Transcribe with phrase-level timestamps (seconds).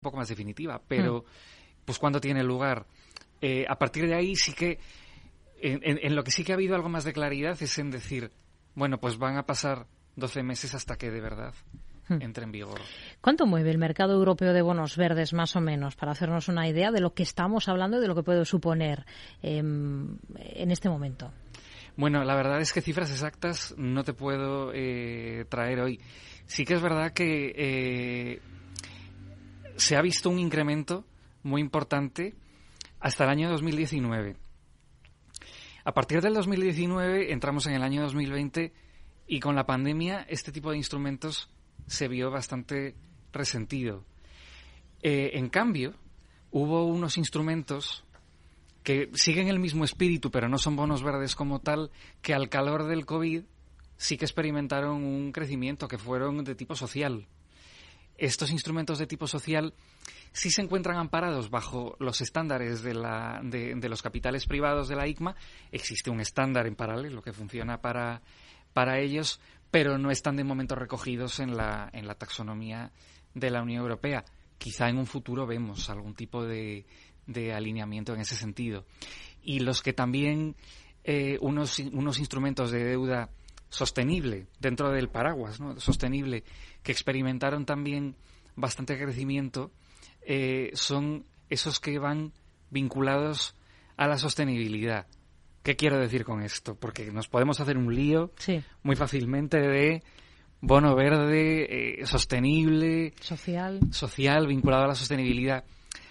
[0.00, 1.24] poco más definitiva, pero
[1.84, 2.86] pues cuando tiene lugar.
[3.42, 4.78] Eh, a partir de ahí sí que,
[5.60, 8.30] en, lo que sí que ha habido algo más de claridad es en decir,
[8.74, 9.86] bueno, pues van a pasar
[10.16, 11.54] 12 meses hasta que de verdad
[12.08, 12.20] hmm.
[12.20, 12.80] entre en vigor.
[13.20, 16.90] ¿Cuánto mueve el mercado europeo de bonos verdes, más o menos, para hacernos una idea
[16.90, 19.04] de lo que estamos hablando y de lo que puede suponer
[19.42, 21.30] em, en este momento?
[21.96, 26.00] Bueno, la verdad es que cifras exactas no te puedo eh, traer hoy.
[26.46, 28.40] Sí que es verdad que eh,
[29.80, 31.04] se ha visto un incremento
[31.42, 32.34] muy importante
[33.00, 34.36] hasta el año 2019.
[35.84, 38.72] A partir del 2019 entramos en el año 2020
[39.26, 41.48] y con la pandemia este tipo de instrumentos
[41.86, 42.94] se vio bastante
[43.32, 44.04] resentido.
[45.02, 45.94] Eh, en cambio,
[46.50, 48.04] hubo unos instrumentos
[48.82, 51.90] que siguen el mismo espíritu, pero no son bonos verdes como tal,
[52.20, 53.44] que al calor del COVID
[53.96, 57.26] sí que experimentaron un crecimiento, que fueron de tipo social.
[58.20, 59.72] Estos instrumentos de tipo social
[60.30, 65.34] sí se encuentran amparados bajo los estándares de, los capitales privados de la ICMA.
[65.72, 68.20] Existe un estándar en paralelo que funciona para,
[68.74, 69.40] para ellos,
[69.70, 72.92] pero no están de momento recogidos en la, en la taxonomía
[73.32, 74.22] de la Unión Europea.
[74.58, 76.84] Quizá en un futuro vemos algún tipo de,
[77.26, 78.84] de alineamiento en ese sentido.
[79.42, 80.56] Y los que también
[81.04, 83.30] eh, unos, unos instrumentos de deuda
[83.70, 85.78] sostenible dentro del paraguas, ¿no?
[85.80, 86.44] sostenible,
[86.82, 88.16] que experimentaron también
[88.56, 89.70] bastante crecimiento,
[90.22, 92.32] eh, son esos que van
[92.70, 93.54] vinculados
[93.96, 95.06] a la sostenibilidad.
[95.62, 96.74] ¿Qué quiero decir con esto?
[96.74, 98.32] Porque nos podemos hacer un lío
[98.82, 100.02] muy fácilmente de
[100.60, 103.80] bono verde, eh, sostenible, social.
[103.90, 105.64] social, vinculado a la sostenibilidad.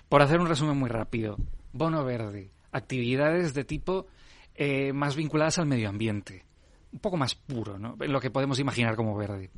[0.08, 1.38] Por hacer un resumen muy rápido,
[1.72, 4.08] bono verde, actividades de tipo
[4.56, 6.46] eh, más vinculadas al medio ambiente,
[6.92, 7.95] un poco más puro, ¿no?
[8.00, 9.52] Lo que podemos imaginar como verde.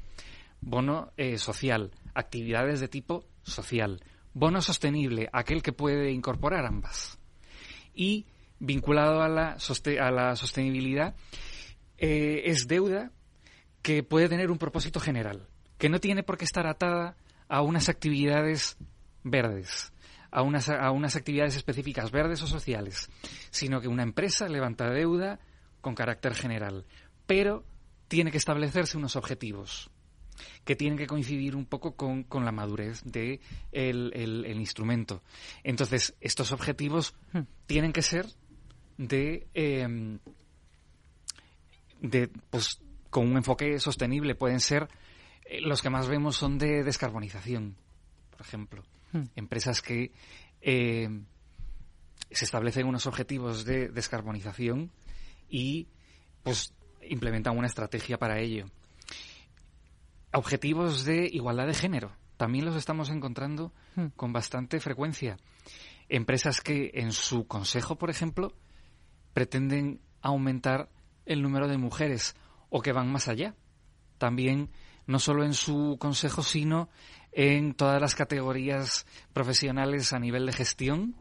[0.60, 4.04] Bono social, actividades de tipo social.
[4.34, 7.20] Bono sostenible, aquel que puede incorporar ambas.
[7.94, 8.28] Y
[8.60, 9.58] vinculado a la,
[10.00, 11.16] a la sostenibilidad,
[11.98, 13.12] eh, es deuda
[13.82, 17.18] que puede tener un propósito general, que no tiene por qué estar atada
[17.50, 18.78] a unas actividades
[19.24, 19.92] verdes,
[20.30, 23.10] a unas, a unas actividades específicas verdes o sociales,
[23.50, 25.40] sino que una empresa levanta deuda
[25.82, 26.86] con carácter general,
[27.26, 27.64] pero
[28.08, 29.90] tiene que establecerse unos objetivos
[30.64, 33.40] que tienen que coincidir un poco con, la madurez del
[33.72, 35.22] de el, instrumento.
[35.64, 37.42] Entonces, estos objetivos hmm.
[37.66, 38.28] tienen que ser
[38.98, 40.20] de, em,
[42.02, 44.36] de pues, con un enfoque sostenible.
[44.36, 44.88] Pueden ser,
[45.46, 47.76] eh, los que más vemos son de descarbonización,
[48.32, 48.84] por ejemplo.
[49.12, 49.24] Hmm.
[49.36, 50.12] Empresas que
[50.62, 51.26] em,
[52.30, 54.92] se establecen unos objetivos de descarbonización
[55.50, 55.88] y
[56.44, 56.74] pues
[57.10, 58.66] implementan una estrategia para ello
[60.34, 62.12] objetivos de igualdad de género.
[62.38, 64.08] También los estamos encontrando hmm.
[64.16, 65.38] con bastante frecuencia.
[66.10, 68.54] Empresas que en su consejo, por ejemplo,
[69.34, 70.90] pretenden aumentar
[71.26, 72.36] el número de mujeres
[72.70, 73.56] o que van más allá.
[74.18, 74.70] También
[75.08, 76.90] no solo en su consejo, sino
[77.32, 81.16] en todas las categorías profesionales a nivel de gestión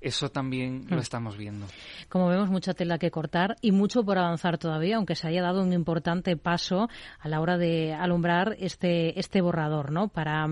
[0.00, 1.00] eso también lo hmm.
[1.00, 1.66] estamos viendo.
[2.08, 5.62] Como vemos, mucha tela que cortar y mucho por avanzar todavía, aunque se haya dado
[5.62, 6.88] un importante paso
[7.18, 10.08] a la hora de alumbrar este, este borrador, ¿no?
[10.08, 10.46] Para,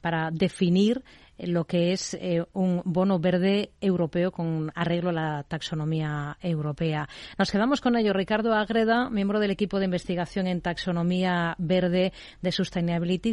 [0.00, 1.04] para definir
[1.38, 7.08] lo que es eh, un bono verde europeo con arreglo a la taxonomía europea.
[7.38, 8.12] Nos quedamos con ello.
[8.12, 12.12] Ricardo Agreda, miembro del equipo de investigación en taxonomía verde
[12.42, 13.32] de Sustainability.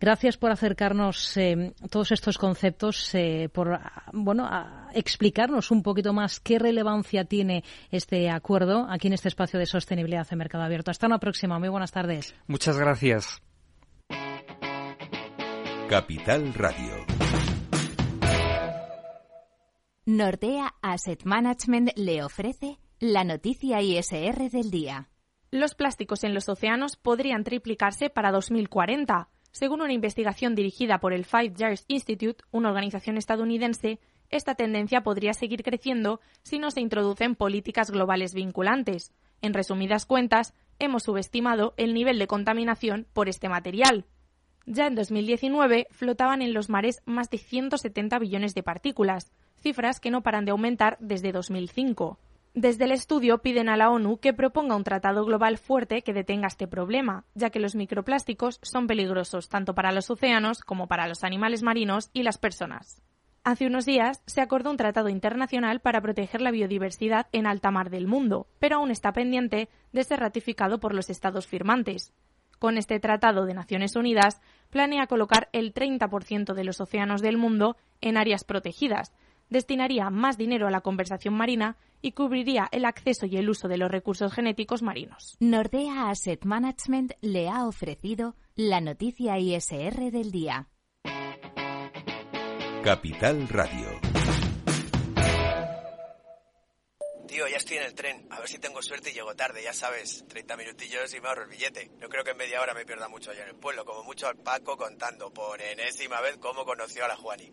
[0.00, 3.78] Gracias por acercarnos eh, todos estos conceptos, eh, por
[4.12, 4.48] bueno,
[4.92, 10.26] explicarnos un poquito más qué relevancia tiene este acuerdo aquí en este espacio de sostenibilidad
[10.30, 10.90] en Mercado Abierto.
[10.90, 11.58] Hasta una próxima.
[11.58, 12.34] Muy buenas tardes.
[12.46, 13.42] Muchas gracias.
[15.88, 17.15] Capital Radio.
[20.08, 25.08] Nordea Asset Management le ofrece la noticia ISR del día.
[25.50, 29.28] Los plásticos en los océanos podrían triplicarse para 2040.
[29.50, 33.98] Según una investigación dirigida por el Five Years Institute, una organización estadounidense,
[34.30, 39.12] esta tendencia podría seguir creciendo si no se introducen políticas globales vinculantes.
[39.42, 44.04] En resumidas cuentas, hemos subestimado el nivel de contaminación por este material.
[44.66, 49.32] Ya en 2019 flotaban en los mares más de 170 billones de partículas,
[49.66, 52.20] cifras que no paran de aumentar desde 2005.
[52.54, 56.46] Desde el estudio piden a la ONU que proponga un tratado global fuerte que detenga
[56.46, 61.24] este problema, ya que los microplásticos son peligrosos tanto para los océanos como para los
[61.24, 63.02] animales marinos y las personas.
[63.42, 67.90] Hace unos días se acordó un tratado internacional para proteger la biodiversidad en alta mar
[67.90, 72.12] del mundo, pero aún está pendiente de ser ratificado por los Estados firmantes.
[72.60, 74.40] Con este Tratado de Naciones Unidas
[74.70, 79.12] planea colocar el 30% de los océanos del mundo en áreas protegidas,
[79.50, 83.78] destinaría más dinero a la conversación marina y cubriría el acceso y el uso de
[83.78, 85.36] los recursos genéticos marinos.
[85.40, 90.68] Nordea Asset Management le ha ofrecido la noticia ISR del día.
[92.82, 94.00] Capital Radio.
[97.26, 98.26] Tío, ya estoy en el tren.
[98.30, 100.24] A ver si tengo suerte y llego tarde, ya sabes.
[100.28, 101.90] 30 minutillos y me ahorro el billete.
[102.00, 103.84] No creo que en media hora me pierda mucho allá en el pueblo.
[103.84, 107.52] Como mucho al Paco contando por enésima vez cómo conoció a la Juani.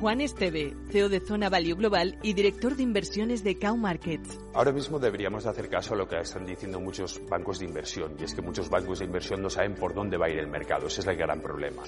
[0.00, 4.38] Juan Esteve, CEO de Zona Value Global y director de inversiones de Cow Markets.
[4.54, 8.22] Ahora mismo deberíamos hacer caso a lo que están diciendo muchos bancos de inversión, y
[8.22, 10.86] es que muchos bancos de inversión no saben por dónde va a ir el mercado.
[10.86, 11.82] Ese es el gran problema.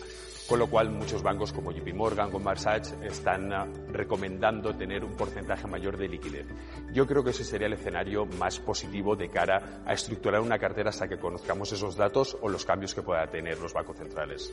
[0.48, 5.12] Con lo cual, muchos bancos como JP Morgan, Goldman Sachs, están ah, recomendando tener un
[5.12, 6.46] porcentaje mayor de liquidez.
[6.92, 10.90] Yo creo que ese sería el escenario más positivo de cara a estructurar una cartera
[10.90, 14.52] hasta que conozcamos esos datos o los cambios que puedan tener los bancos centrales.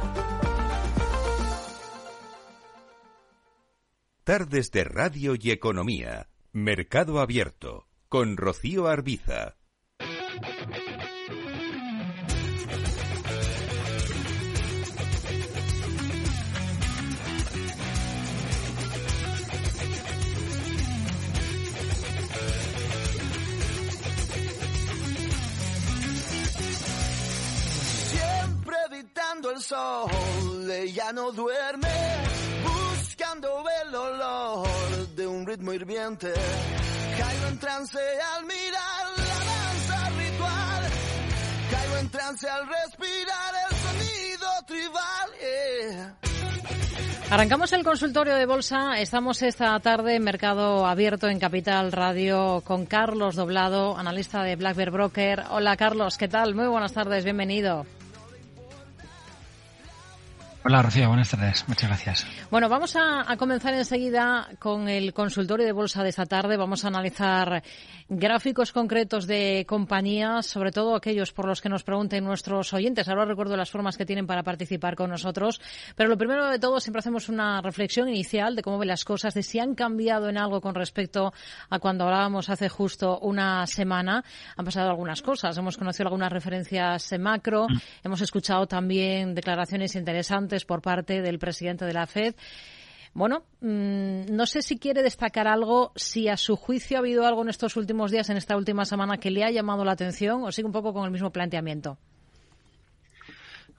[4.31, 6.29] Tardes de Radio y Economía.
[6.53, 7.89] Mercado Abierto.
[8.07, 9.57] Con Rocío Arbiza.
[28.07, 31.89] Siempre evitando el sol, ella no duerme,
[33.87, 34.67] el olor
[35.15, 36.31] de un ritmo hirviente.
[37.17, 40.83] Caigo en trance al mirar la danza ritual,
[41.71, 45.29] caigo en trance al respirar el sonido tribal.
[45.39, 46.15] yeah.
[47.31, 48.99] Arrancamos el consultorio de bolsa.
[48.99, 54.75] Estamos esta tarde en Mercado Abierto en Capital Radio con Carlos Doblado, analista de Black
[54.75, 55.43] Bear Broker.
[55.49, 56.55] Hola Carlos, ¿qué tal?
[56.55, 57.85] Muy buenas tardes, bienvenido.
[60.63, 61.67] Hola Rocío, buenas tardes.
[61.67, 62.27] Muchas gracias.
[62.51, 66.55] Bueno, vamos a, a, comenzar enseguida con el consultorio de bolsa de esta tarde.
[66.55, 67.63] Vamos a analizar
[68.07, 73.09] gráficos concretos de compañías, sobre todo aquellos por los que nos pregunten nuestros oyentes.
[73.09, 75.59] Ahora recuerdo las formas que tienen para participar con nosotros.
[75.95, 79.33] Pero lo primero de todo, siempre hacemos una reflexión inicial de cómo ven las cosas,
[79.33, 81.33] de si han cambiado en algo con respecto
[81.71, 84.23] a cuando hablábamos hace justo una semana.
[84.57, 85.57] Han pasado algunas cosas.
[85.57, 87.65] Hemos conocido algunas referencias macro.
[87.67, 87.77] Mm.
[88.03, 92.35] Hemos escuchado también declaraciones interesantes por parte del presidente de la FED.
[93.13, 97.41] Bueno, mmm, no sé si quiere destacar algo, si a su juicio ha habido algo
[97.41, 100.51] en estos últimos días, en esta última semana, que le ha llamado la atención o
[100.51, 101.97] sigue un poco con el mismo planteamiento.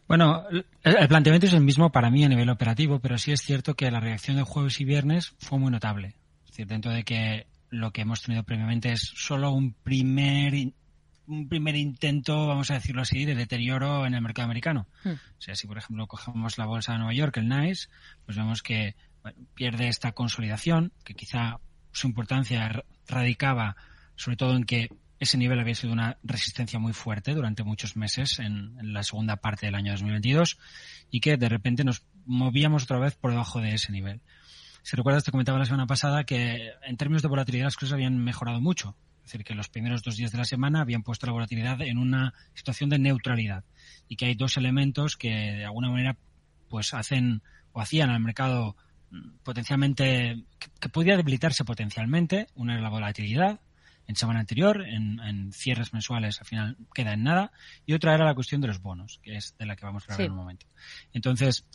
[0.09, 0.45] Bueno,
[0.83, 3.91] el planteamiento es el mismo para mí a nivel operativo, pero sí es cierto que
[3.91, 6.17] la reacción de jueves y viernes fue muy notable.
[6.45, 10.52] Es decir, dentro de que lo que hemos tenido previamente es solo un primer
[11.26, 14.87] un primer intento, vamos a decirlo así, de deterioro en el mercado americano.
[15.05, 15.12] Hmm.
[15.12, 17.88] O sea, si por ejemplo cogemos la bolsa de Nueva York, el NICE,
[18.25, 21.59] pues vemos que bueno, pierde esta consolidación, que quizá
[21.93, 23.76] su importancia radicaba
[24.17, 24.88] sobre todo en que
[25.19, 29.37] ese nivel había sido una resistencia muy fuerte durante muchos meses en, en, la segunda
[29.37, 30.59] parte del año 2022
[31.11, 34.21] y que de repente nos movíamos otra vez por debajo de ese nivel.
[34.83, 38.19] Si recuerdas, te comentaba la semana pasada que en términos de volatilidad las cosas habían
[38.19, 38.97] mejorado mucho.
[39.25, 41.99] Es decir, que los primeros dos días de la semana habían puesto la volatilidad en
[41.99, 43.64] una situación de neutralidad
[44.09, 46.17] y que hay dos elementos que de alguna manera
[46.69, 48.76] pues hacen o hacían al mercado
[49.45, 52.49] potencialmente que, que podía debilitarse potencialmente.
[52.55, 53.61] Una era la volatilidad
[54.07, 57.52] en semana anterior, en, en, cierres mensuales al final queda en nada,
[57.87, 60.07] y otra era la cuestión de los bonos, que es de la que vamos a
[60.07, 60.25] hablar sí.
[60.25, 60.67] en un momento.
[61.12, 61.67] Entonces,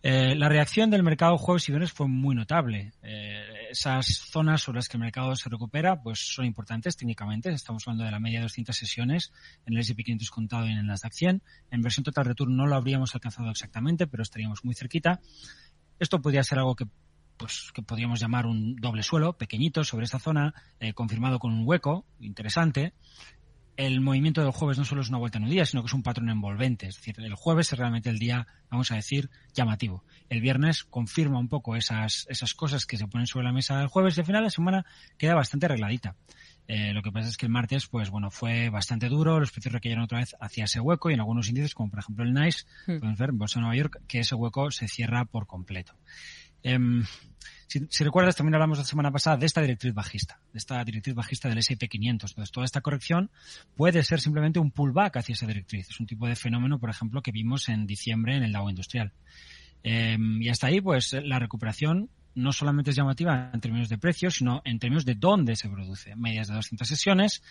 [0.00, 2.92] eh, la reacción del mercado jueves y viernes fue muy notable.
[3.02, 7.50] Eh, esas zonas sobre las que el mercado se recupera pues son importantes técnicamente.
[7.50, 9.32] Estamos hablando de la media de 200 sesiones
[9.66, 11.42] en el S&P 500 contado y en el Nasdaq 100.
[11.70, 15.20] En versión total return no lo habríamos alcanzado exactamente, pero estaríamos muy cerquita.
[15.98, 16.86] Esto podría ser algo que
[17.36, 21.62] pues que podríamos llamar un doble suelo, pequeñito sobre esta zona, eh, confirmado con un
[21.66, 22.94] hueco interesante.
[23.78, 25.92] El movimiento del jueves no solo es una vuelta en un día, sino que es
[25.92, 26.88] un patrón envolvente.
[26.88, 30.02] Es decir, el jueves es realmente el día, vamos a decir, llamativo.
[30.28, 33.86] El viernes confirma un poco esas, esas cosas que se ponen sobre la mesa del
[33.86, 34.84] jueves y al final la semana
[35.16, 36.16] queda bastante arregladita.
[36.66, 39.72] Eh, lo que pasa es que el martes, pues bueno, fue bastante duro, los precios
[39.72, 42.66] recayeron otra vez hacia ese hueco y en algunos índices, como por ejemplo el NICE,
[42.88, 42.98] hmm.
[42.98, 45.94] podemos ver en Bolsa de Nueva York, que ese hueco se cierra por completo.
[46.64, 47.04] Em,
[47.66, 51.48] si, recuerdas, también hablamos la semana pasada de esta directriz bajista, de esta directriz bajista
[51.48, 52.30] del S&P 500.
[52.30, 53.30] Entonces, toda esta corrección
[53.76, 55.90] puede ser simplemente un pullback hacia esa directriz.
[55.90, 59.12] Es un tipo de fenómeno, por ejemplo, que vimos en diciembre en el Dow Industrial.
[59.82, 64.36] Em, y hasta ahí, pues, la recuperación no solamente es llamativa en términos de precios,
[64.36, 66.14] sino en términos de dónde se produce.
[66.14, 67.42] Medias de 200 sesiones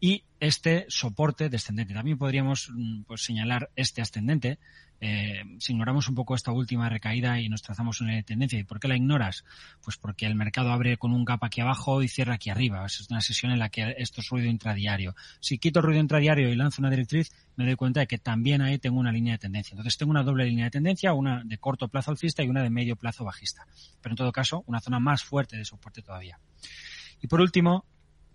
[0.00, 1.94] y este soporte descendente.
[1.94, 4.58] También podríamos mm, pues, señalar este ascendente,
[5.00, 8.58] eh, si ignoramos un poco esta última recaída y nos trazamos una tendencia.
[8.58, 9.44] ¿Y por qué la ignoras?
[9.82, 12.84] Pues porque el mercado abre con un gap aquí abajo y cierra aquí arriba.
[12.86, 15.14] Es una sesión en la que esto es ruido intradiario.
[15.40, 18.78] Si quito ruido intradiario y lanzo una directriz, me doy cuenta de que también ahí
[18.78, 19.74] tengo una línea de tendencia.
[19.74, 22.70] Entonces tengo una doble línea de tendencia, una de corto plazo alcista y una de
[22.70, 23.66] medio plazo bajista.
[24.00, 26.38] Pero en todo caso, una zona más fuerte de soporte todavía.
[27.20, 27.84] Y por último,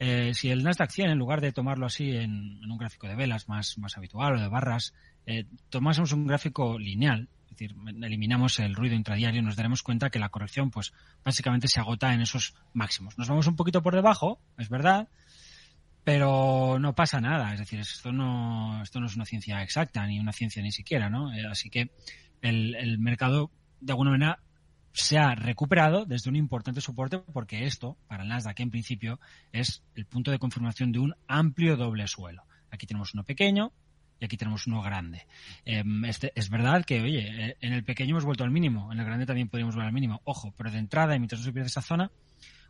[0.03, 3.47] eh, si el Nasdaq 100, en lugar de tomarlo así en, un gráfico de velas
[3.47, 4.95] más, más habitual o de barras,
[5.27, 10.17] eh, tomásemos un gráfico lineal, es decir, eliminamos el ruido intradiario, nos daremos cuenta que
[10.17, 10.91] la corrección, pues,
[11.23, 13.15] básicamente se agota en esos máximos.
[13.19, 15.07] Nos vamos un poquito por debajo, es verdad,
[16.03, 17.53] pero no pasa nada.
[17.53, 21.11] Es decir, esto no, esto no es una ciencia exacta, ni una ciencia ni siquiera,
[21.11, 21.31] ¿no?
[21.31, 21.91] Eh, así que
[22.41, 24.39] el, el mercado, de alguna manera,
[24.93, 29.19] se ha recuperado desde un importante soporte porque esto, para el Nasdaq en principio,
[29.51, 32.43] es el punto de confirmación de un amplio doble suelo.
[32.71, 33.71] Aquí tenemos uno pequeño,
[34.21, 35.25] y aquí tenemos uno grande.
[35.65, 38.99] Em, este, es verdad que, oye, eh, en el pequeño hemos vuelto al mínimo, en
[38.99, 40.21] el grande también podríamos volver al mínimo.
[40.25, 42.11] Ojo, pero de entrada, y mientras no se pierde esa zona,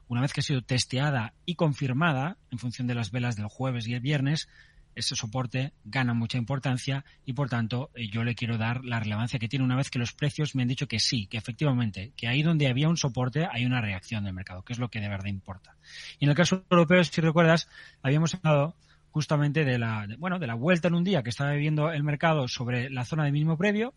[0.07, 3.85] una vez que ha sido testeada y confirmada en función de las velas del jueves
[3.87, 4.47] y el viernes,
[4.95, 9.39] ese soporte gana mucha importancia y por tanto eh, yo le quiero dar la relevancia
[9.39, 12.27] que tiene una vez que los precios me han dicho que sí, que efectivamente, que
[12.27, 15.09] ahí donde había un soporte hay una reacción del mercado, que es lo que de
[15.09, 15.75] verdad importa.
[16.19, 17.67] Y en el caso europeo, si recuerdas,
[18.01, 18.75] habíamos hablado
[19.11, 22.47] justamente de la, bueno, de la vuelta en un día que estaba viviendo el mercado
[22.47, 23.93] sobre la zona de mínimo previo,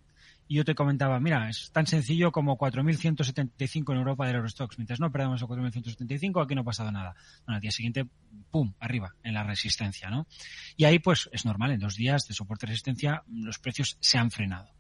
[0.46, 4.78] y yo te comentaba, mira, es tan sencillo como 4.175 en Europa del Eurostox.
[4.78, 7.14] Mientras no perdamos a 4.175, aquí no ha pasado nada.
[7.46, 8.06] Bueno, al día siguiente,
[8.50, 10.26] pum, arriba, en la resistencia, ¿no?
[10.76, 14.30] Y ahí, pues, es normal, en dos días de soporte resistencia, los precios se han
[14.30, 14.70] frenado.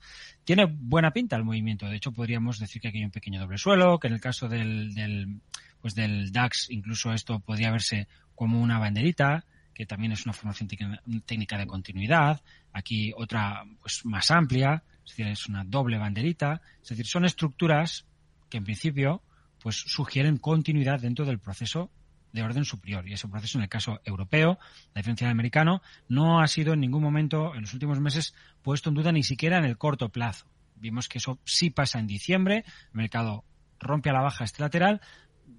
[0.44, 1.86] Tiene buena pinta el movimiento.
[1.86, 4.48] De hecho, podríamos decir que aquí hay un pequeño doble suelo, que en el caso
[4.48, 5.40] del, del
[5.80, 9.44] pues del DAX, incluso esto podría verse como una banderita
[9.74, 10.68] que también es una formación
[11.26, 12.40] técnica de continuidad,
[12.72, 18.06] aquí otra pues más amplia, es decir, es una doble banderita, es decir, son estructuras
[18.48, 19.22] que en principio
[19.62, 21.90] pues sugieren continuidad dentro del proceso
[22.32, 23.08] de orden superior.
[23.08, 24.58] Y ese proceso, en el caso europeo,
[24.92, 28.90] la diferencia del americano, no ha sido en ningún momento en los últimos meses puesto
[28.90, 30.46] en duda ni siquiera en el corto plazo.
[30.74, 33.44] Vimos que eso sí pasa en diciembre, el mercado
[33.78, 35.00] rompe a la baja este lateral,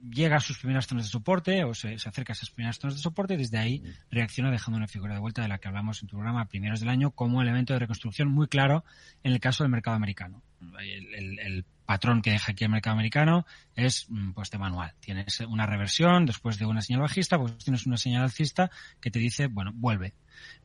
[0.10, 3.02] llega a sus primeras zonas de soporte o se, acerca a esas primeras zonas de
[3.02, 6.08] soporte y desde ahí reacciona dejando una figura de vuelta de la que hablamos en
[6.08, 8.84] tu programa a primeros del año como elemento de reconstrucción muy claro
[9.24, 10.42] en el caso del mercado americano.
[10.80, 14.96] El, patrón que deja aquí el mercado americano es mm, pues de manual.
[15.00, 19.20] Tienes una reversión después de una señal bajista, pues tienes una señal alcista que te
[19.20, 20.16] dice, bueno, vuelve.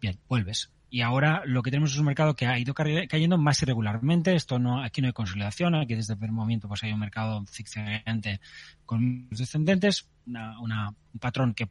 [0.00, 3.62] Bien, vuelves y ahora lo que tenemos es un mercado que ha ido cayendo más
[3.62, 4.35] irregularmente.
[4.35, 7.44] Esto no, aquí no hay consolidación, aquí desde el primer momento pues hay un mercado
[7.49, 8.40] zigzagueante
[8.85, 11.70] con descendentes, un patrón que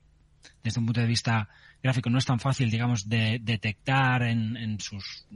[0.64, 1.50] desde un punto de vista
[1.84, 5.28] gráfico no es tan fácil, digamos, de detectar en, en sus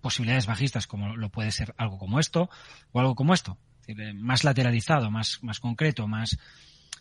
[0.00, 2.50] posibilidades bajistas como lo puede ser algo como esto
[2.92, 3.58] o algo como esto,
[4.14, 6.36] más lateralizado, más, más concreto, más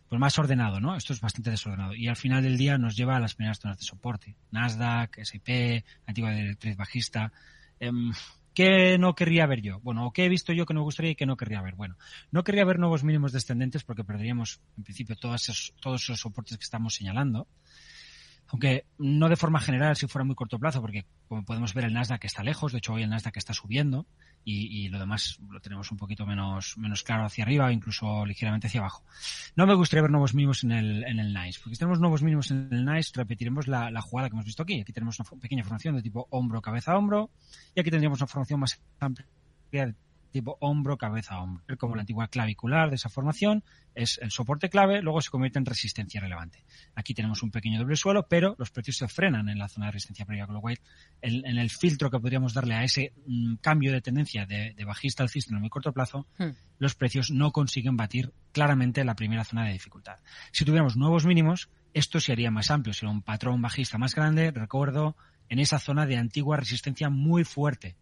[0.09, 0.95] pues más ordenado, ¿no?
[0.95, 1.93] Esto es bastante desordenado.
[1.93, 4.35] Y al final del día nos lleva a las primeras zonas de soporte.
[4.51, 7.31] Nasdaq, S&P, antigua directriz bajista.
[7.79, 8.11] Em,
[8.53, 9.79] ¿Qué no querría ver yo?
[9.81, 11.75] Bueno, qué he visto yo que me gustaría y qué no querría ver?
[11.75, 11.95] Bueno,
[12.31, 16.57] no querría ver nuevos mínimos descendentes porque perderíamos, en principio, todos esos, todos esos soportes
[16.57, 17.47] que estamos señalando
[18.49, 21.93] aunque no de forma general si fuera muy corto plazo, porque como podemos ver el
[21.93, 24.05] Nasdaq está lejos, de hecho hoy el Nasdaq está subiendo
[24.43, 28.79] y, lo demás lo tenemos un poquito menos, menos claro hacia arriba, incluso ligeramente hacia
[28.79, 29.03] abajo.
[29.57, 32.23] No me gustaría ver nuevos mínimos en el, en el NICE, porque si tenemos nuevos
[32.23, 34.79] mínimos en el NICE repetiremos la, la jugada que hemos visto aquí.
[34.79, 37.29] Aquí tenemos una pequeña formación de tipo hombro, cabeza, hombro
[37.75, 39.27] y aquí tendríamos una formación más amplia
[40.31, 41.63] tipo hombro, cabeza, hombro.
[41.77, 43.63] Como la antigua clavicular de esa formación
[43.95, 46.63] es el soporte clave, luego se convierte en resistencia relevante.
[46.95, 49.93] Aquí tenemos un pequeño doble suelo, pero los precios se frenan en la zona de
[49.93, 50.79] resistencia previa, con lo cual
[51.21, 55.51] en el filtro que podríamos darle a ese mm, cambio de tendencia de, bajista alcista
[55.51, 56.49] en el muy corto plazo, hmm.
[56.77, 60.19] los precios no consiguen batir claramente la primera zona de dificultad.
[60.51, 64.51] Si tuviéramos nuevos mínimos, esto se haría más amplio, sería un patrón bajista más grande,
[64.51, 65.15] recuerdo,
[65.49, 67.95] en esa zona de antigua resistencia muy fuerte.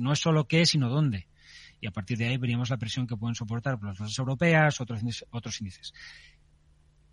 [0.00, 1.28] no es solo qué, sino dónde
[1.80, 5.00] y a partir de ahí veríamos la presión que pueden soportar las bolsas europeas, otros
[5.30, 5.92] otros índices.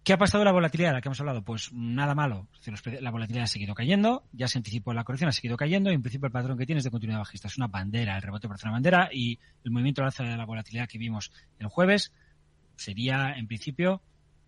[0.07, 1.43] ¿Qué ha pasado la volatilidad de la que hemos hablado?
[1.43, 2.47] Pues nada malo.
[3.01, 6.01] La volatilidad ha seguido cayendo, ya se anticipó la corrección, ha seguido cayendo y en
[6.01, 7.49] principio el patrón que tiene es de continuidad bajista.
[7.49, 10.45] Es una bandera, el rebote por una bandera y el movimiento al alza de la
[10.45, 12.13] volatilidad que vimos el jueves
[12.77, 14.01] sería en principio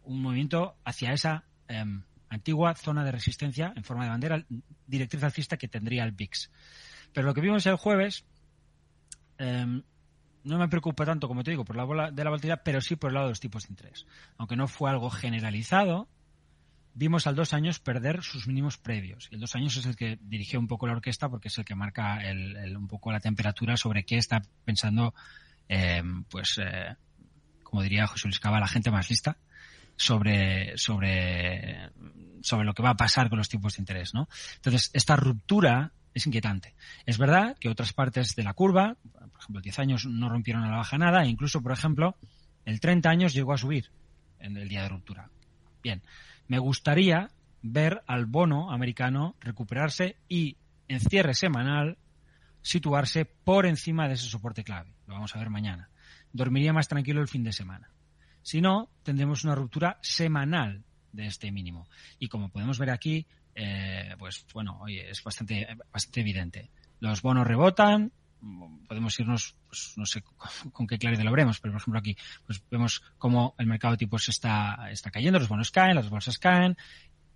[0.03, 4.45] un movimiento hacia esa em, antigua zona de resistencia en forma de bandera,
[4.87, 6.51] directriz alcista que tendría el VIX.
[7.11, 8.23] Pero lo que vimos el jueves
[9.37, 9.83] em,
[10.43, 12.95] no me preocupa tanto, como te digo, por la bola de la volatilidad, pero sí
[12.95, 14.05] por el lado de los tipos de interés.
[14.37, 16.07] Aunque no fue algo generalizado,
[16.93, 19.27] vimos al dos años perder sus mínimos previos.
[19.31, 21.65] Y el dos años es el que dirigió un poco la orquesta porque es el
[21.65, 22.19] que marca
[22.75, 25.13] un poco la temperatura sobre qué está pensando,
[25.67, 26.95] eh, pues, eh,
[27.63, 29.37] como diría José Luis Cava, la gente más lista
[29.95, 31.89] sobre, sobre,
[32.41, 34.29] sobre lo que va a pasar con los tipos de interés, ¿no?
[34.55, 36.75] Entonces, esta ruptura es inquietante.
[37.05, 40.69] Es verdad que otras partes de la curva, por ejemplo, 10 años no rompieron a
[40.69, 42.15] la baja nada, e incluso, por ejemplo,
[42.65, 43.89] el 30 años llegó a subir
[44.39, 45.29] en el día de ruptura.
[45.81, 46.01] Bien,
[46.47, 47.29] me gustaría
[47.61, 50.57] ver al bono americano recuperarse y
[50.87, 51.97] en cierre semanal
[52.61, 54.93] situarse por encima de ese soporte clave.
[55.07, 55.89] Lo vamos a ver mañana.
[56.31, 57.89] Dormiría más tranquilo el fin de semana.
[58.41, 61.87] Si no, tendremos una ruptura semanal de este mínimo.
[62.19, 66.69] Y como podemos ver aquí, eh, pues bueno, oye, es bastante, bastante evidente.
[66.99, 68.11] Los bonos rebotan,
[68.87, 70.23] podemos irnos, pues, no sé
[70.71, 72.15] con, qué claridad lo veremos, pero por ejemplo aquí
[72.45, 76.37] pues vemos cómo el mercado de tipos está, está cayendo, los bonos caen, las bolsas
[76.39, 76.77] caen,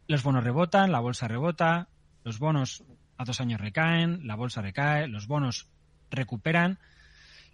[0.08, 1.90] los bonos rebotan, la bolsa rebota,
[2.24, 2.84] los bonos
[3.18, 5.68] a dos años recaen, la bolsa recae, los bonos
[6.10, 6.80] recuperan,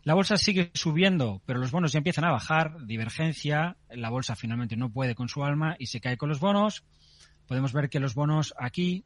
[0.03, 4.77] la bolsa sigue subiendo, pero los bonos ya empiezan a bajar, divergencia, la bolsa finalmente
[4.77, 6.83] no puede con su alma y se cae con los bonos,
[7.50, 9.03] podemos ver que los bonos aquí,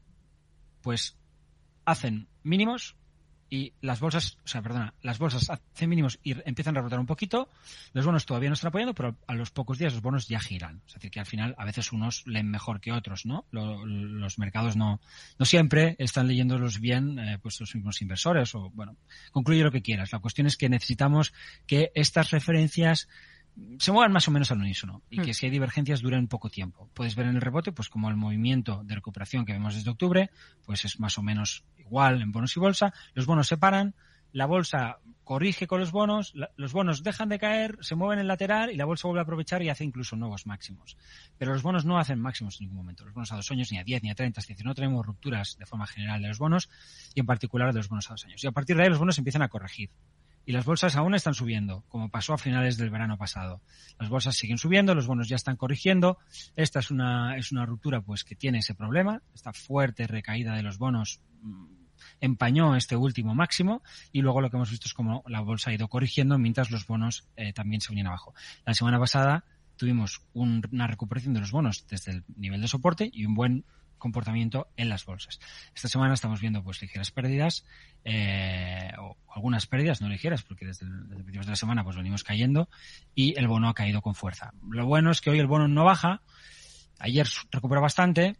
[0.81, 1.15] pues,
[1.85, 2.97] hacen mínimos
[3.49, 7.05] y las bolsas, o sea, perdona, las bolsas hacen mínimos y empiezan a rebotar un
[7.05, 7.47] poquito.
[7.93, 10.81] Los bonos todavía no están apoyando, pero a los pocos días los bonos ya giran.
[10.87, 13.45] Es decir, que al final a veces unos leen mejor que otros, ¿no?
[13.51, 14.99] los mercados no,
[15.39, 18.97] no siempre están leyéndolos bien, eh, pues los mismos inversores o, bueno,
[19.31, 20.11] concluye lo que quieras.
[20.11, 21.33] La cuestión es que necesitamos
[21.65, 23.07] que estas referencias
[23.77, 25.33] se muevan más o menos al unísono y que hmm.
[25.33, 26.89] si hay divergencias duren poco tiempo.
[26.93, 30.29] Puedes ver en el rebote, pues como el movimiento de recuperación que vemos desde octubre,
[30.65, 32.93] pues es más o menos igual en bonos y bolsa.
[33.13, 33.95] Los bonos se paran,
[34.31, 38.71] la bolsa corrige con los bonos, los bonos dejan de caer, se mueven en lateral
[38.71, 40.97] y la bolsa vuelve a aprovechar y hace incluso nuevos máximos.
[41.37, 43.05] Pero los bonos no hacen máximos en ningún momento.
[43.05, 45.05] Los bonos a dos años, ni a 10, ni a 30, es decir, no tenemos
[45.05, 46.69] rupturas de forma general de los bonos
[47.13, 48.43] y en particular de los bonos a dos años.
[48.43, 49.91] Y a partir de ahí los bonos empiezan a corregir
[50.45, 53.61] y las bolsas aún están subiendo, como pasó a finales del verano pasado.
[53.99, 56.17] Las bolsas siguen subiendo, los bonos ya están corrigiendo.
[56.55, 59.21] Esta es una, es una ruptura pues que tiene ese problema.
[59.33, 61.65] Esta fuerte recaída de los bonos mm,
[62.19, 65.73] empañó este último máximo y luego lo que hemos visto es como la bolsa ha
[65.73, 68.33] ido corrigiendo mientras los bonos eh, también se venían abajo.
[68.65, 69.45] La semana pasada
[69.77, 73.65] tuvimos una recuperación de los bonos desde el nivel de soporte y un buen
[74.03, 75.39] comportamiento en las bolsas.
[75.73, 77.65] Esta semana estamos viendo pues ligeras pérdidas
[78.03, 82.69] eh, o algunas pérdidas no ligeras porque desde, desde de la semana pues venimos cayendo
[83.15, 84.53] y el bono ha caído con fuerza.
[84.69, 86.21] Lo bueno es que hoy el bono no baja,
[86.99, 88.35] ayer recuperó bastante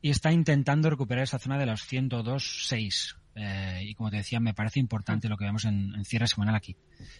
[0.00, 4.54] y está intentando recuperar esa zona de los 102.6 eh, y como te decía, me
[4.54, 6.76] parece importante lo que vemos en, cierre semanal aquí.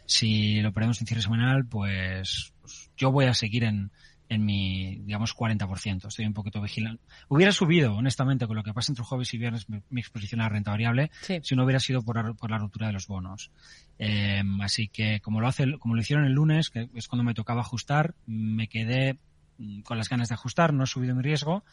[0.06, 3.90] Si lo perdemos en cierre semanal, pues, pues yo voy a seguir en,
[4.28, 6.08] en mi, digamos, 40%.
[6.08, 7.02] Estoy un poquito vigilante.
[7.28, 10.50] Hubiera subido, honestamente, con lo que pasa entre jueves y viernes, mi, exposición a la
[10.50, 11.10] renta variable,
[11.42, 13.50] si no hubiera sido por la, por la ruptura de los bonos.
[13.98, 17.34] Eh, así que, como lo, hace, como lo hicieron el lunes, que es cuando me
[17.34, 19.18] tocaba ajustar, me quedé
[19.58, 21.64] mm, con las ganas de ajustar, no he subido mi riesgo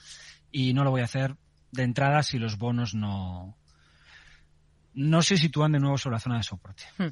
[0.51, 1.35] y no lo voy a hacer
[1.71, 3.57] de entrada si los bonos no,
[4.95, 6.83] no se sitúan de nuevo sobre la zona de soporte.
[6.97, 7.09] Hmm.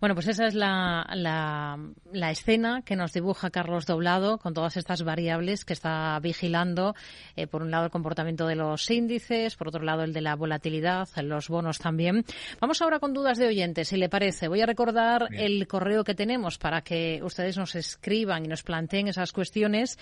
[0.00, 5.02] Bueno, pues esa es la, la, escena que nos dibuja Carlos Doblado con todas estas
[5.02, 6.94] variables que está vigilando.
[7.34, 10.36] Eh, por un lado, el comportamiento de los índices, por otro lado, el de la
[10.36, 12.24] volatilidad, los bonos también.
[12.60, 14.48] Vamos ahora con dudas de oyentes, si le parece.
[14.48, 19.08] Voy a recordar el correo que tenemos para que ustedes nos escriban y nos planteen
[19.08, 19.98] esas cuestiones.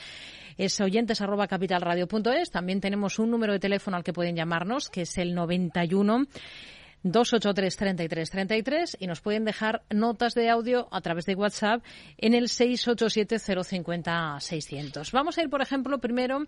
[0.59, 2.51] Es oyentes arroba capitalradio.es.
[2.51, 6.27] También tenemos un número de teléfono al que pueden llamarnos, que es el 91
[7.05, 11.85] 283 33 33 y nos pueden dejar notas de audio a través de WhatsApp
[12.17, 15.13] en el 687 050 600.
[15.13, 16.47] Vamos a ir, por ejemplo, primero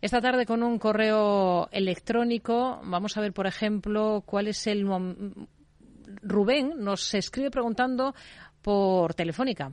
[0.00, 2.80] esta tarde con un correo electrónico.
[2.84, 4.86] Vamos a ver, por ejemplo, cuál es el
[6.22, 8.14] Rubén nos escribe preguntando
[8.62, 9.72] por Telefónica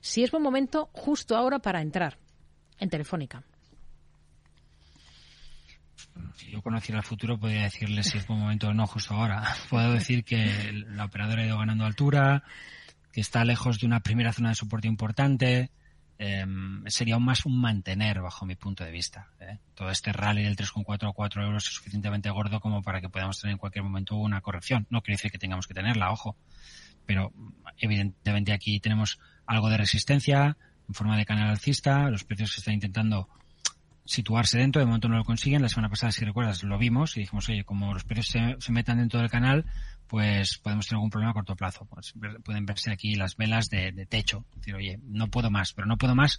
[0.00, 2.18] si es buen momento justo ahora para entrar
[2.78, 3.44] en Telefónica.
[6.38, 9.42] Si yo conociera el futuro, podría decirle si es buen momento o no justo ahora.
[9.70, 12.44] Puedo decir que la operadora ha ido ganando altura,
[13.12, 15.72] que está lejos de una primera zona de soporte importante.
[16.16, 19.30] Em, sería aún más un mantener bajo mi punto de vista.
[19.40, 19.58] ¿eh?
[19.74, 23.40] Todo este rally del 3,4 a 4 euros es suficientemente gordo como para que podamos
[23.40, 24.86] tener en cualquier momento una corrección.
[24.90, 26.36] No quiere decir que tengamos que tenerla, ojo.
[27.04, 27.32] Pero
[27.78, 30.56] evidentemente aquí tenemos algo de resistencia
[30.88, 32.08] en forma de canal alcista.
[32.10, 33.28] Los precios se están intentando
[34.08, 35.60] situarse dentro, de momento no lo consiguen.
[35.60, 38.98] La semana pasada, si recuerdas, lo vimos y dijimos, oye, como los precios se, metan
[38.98, 39.66] dentro del canal,
[40.06, 41.84] pues podemos tener algún problema a corto plazo.
[41.84, 44.46] Pues, pueden verse aquí las velas de, techo.
[44.56, 46.38] decir, oye, no puedo más, pero no puedo más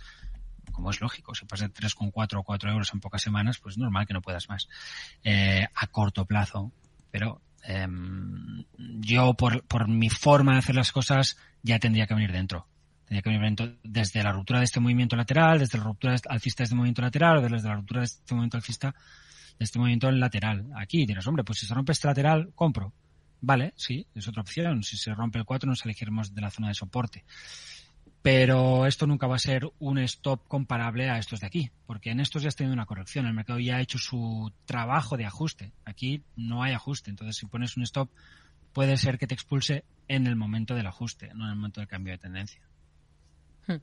[0.72, 3.80] como es lógico, si pasas de 3,4 o 4 euros en pocas semanas, pues es
[3.80, 4.70] normal que no puedas más
[5.24, 6.72] eh, a corto plazo.
[7.12, 12.32] Pero em, yo, por, por mi forma de hacer las cosas, ya tendría que venir
[12.32, 12.68] dentro.
[13.10, 16.66] Tenía que venir desde la ruptura de este movimiento lateral, desde la ruptura alcista de
[16.66, 18.94] este movimiento lateral, o desde la ruptura de este movimiento alcista
[19.58, 20.68] de este movimiento lateral.
[20.76, 22.94] Aquí dirás, hombre, pues si se rompe este lateral, compro.
[23.42, 24.84] Vale, sí, es otra opción.
[24.84, 27.26] Si se rompe el 4, nos elegiremos de la zona de soporte.
[28.22, 32.20] Pero esto nunca va a ser un stop comparable a estos de aquí, porque en
[32.20, 33.26] estos ya has tenido una corrección.
[33.26, 35.72] El mercado ya ha hecho su trabajo de ajuste.
[35.84, 37.10] Aquí no hay ajuste.
[37.10, 38.12] Entonces, si pones un stop,
[38.72, 41.88] puede ser que te expulse en el momento del ajuste, no en el momento del
[41.88, 42.69] cambio de tendencia.
[43.70, 43.82] Hmm.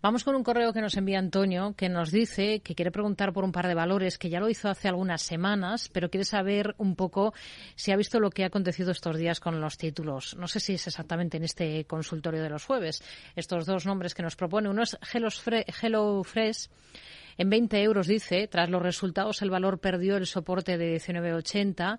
[0.00, 3.42] Vamos con un correo que nos envía Antonio, que nos dice que quiere preguntar por
[3.42, 6.94] un par de valores, que ya lo hizo hace algunas semanas, pero quiere saber un
[6.94, 7.34] poco
[7.74, 10.36] si ha visto lo que ha acontecido estos días con los títulos.
[10.38, 13.02] No sé si es exactamente en este consultorio de los jueves.
[13.34, 16.68] Estos dos nombres que nos propone, uno es Hello Fresh.
[17.36, 21.98] En 20 euros dice, tras los resultados el valor perdió el soporte de 19,80.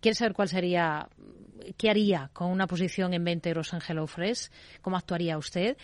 [0.00, 1.08] Quiere saber cuál sería,
[1.76, 4.48] qué haría con una posición en 20 euros en HelloFresh,
[4.80, 5.76] cómo actuaría usted.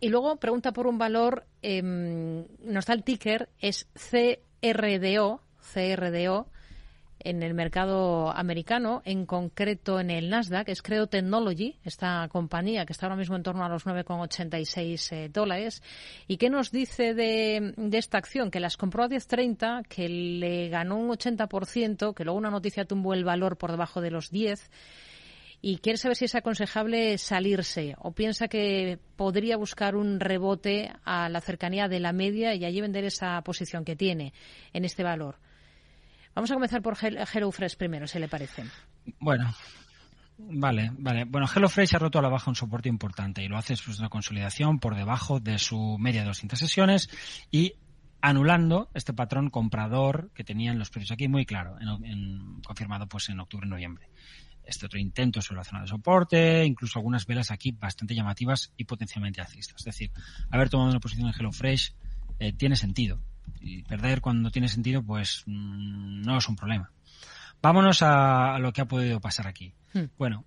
[0.00, 5.40] Y luego pregunta por un valor, em, nos da el ticker, es CRDO,
[5.72, 6.46] CRDO,
[7.20, 12.92] en el mercado americano, en concreto en el Nasdaq, es Creo Technology, esta compañía que
[12.92, 15.82] está ahora mismo en torno a los 9,86 eh, dólares.
[16.26, 18.50] ¿Y qué nos dice de, de, esta acción?
[18.50, 23.14] Que las compró a 10.30, que le ganó un 80%, que luego una noticia tumbó
[23.14, 24.70] el valor por debajo de los 10
[25.60, 31.28] y quiere saber si es aconsejable salirse o piensa que podría buscar un rebote a
[31.28, 34.32] la cercanía de la media y allí vender esa posición que tiene
[34.72, 35.38] en este valor.
[36.34, 38.64] Vamos a comenzar por HelloFresh primero, si le parece.
[39.18, 39.52] Bueno,
[40.40, 41.24] Vale, vale.
[41.24, 44.02] Bueno, HelloFresh ha roto a la baja un soporte importante y lo hace después de
[44.02, 47.10] una consolidación por debajo de su media de 200 sesiones
[47.50, 47.72] y
[48.20, 51.76] anulando este patrón comprador que tenían los precios aquí muy claro,
[52.64, 54.08] confirmado pues en octubre-noviembre
[54.68, 58.84] este otro intento sobre la zona de soporte, incluso algunas velas aquí bastante llamativas y
[58.84, 59.76] potencialmente alcistas.
[59.78, 60.10] Es decir,
[60.50, 61.94] haber tomado una posición en HelloFresh
[62.38, 63.20] eh, tiene sentido.
[63.60, 66.92] Y perder cuando tiene sentido, pues mm, no es un problema.
[67.62, 69.74] Vámonos a, lo que ha podido pasar aquí.
[69.94, 70.04] Hmm.
[70.16, 70.44] Bueno,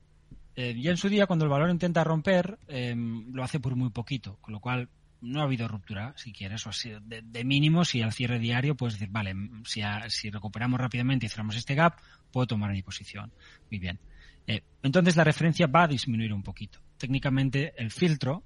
[0.55, 3.89] eh, ya en su día, cuando el valor intenta romper, eh, lo hace por muy
[3.89, 7.85] poquito, con lo cual no ha habido ruptura, si quieres, o ha sido de, mínimo,
[7.85, 11.99] si al cierre diario puedes decir, vale, si, si recuperamos rápidamente y cerramos este gap,
[12.31, 13.31] puedo tomar mi posición.
[13.69, 13.99] Muy bien.
[14.47, 16.79] Eh, entonces la referencia va a disminuir un poquito.
[16.97, 18.43] Técnicamente el filtro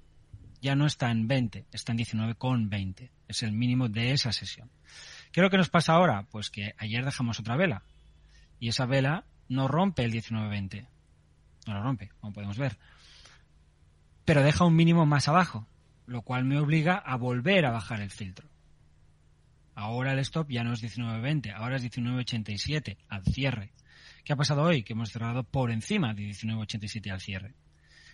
[0.62, 3.12] ya no está en 20, está en 19,20.
[3.28, 4.70] Es el mínimo de esa sesión.
[5.32, 6.28] ¿Qué es lo que nos pasa ahora?
[6.32, 7.84] Pues que ayer dejamos otra vela
[8.60, 10.88] y esa vela no rompe el 19,20.
[11.68, 12.78] No lo rompe, como podemos ver.
[14.24, 15.68] Pero deja un mínimo más abajo,
[16.08, 18.48] lo cual me obliga a volver a bajar el filtro.
[19.76, 23.72] Ahora el stop ya no es 19.20, ahora es 19.87 al cierre.
[24.26, 24.82] ¿Qué ha pasado hoy?
[24.82, 27.54] Que hemos cerrado por encima de 19.87 al cierre.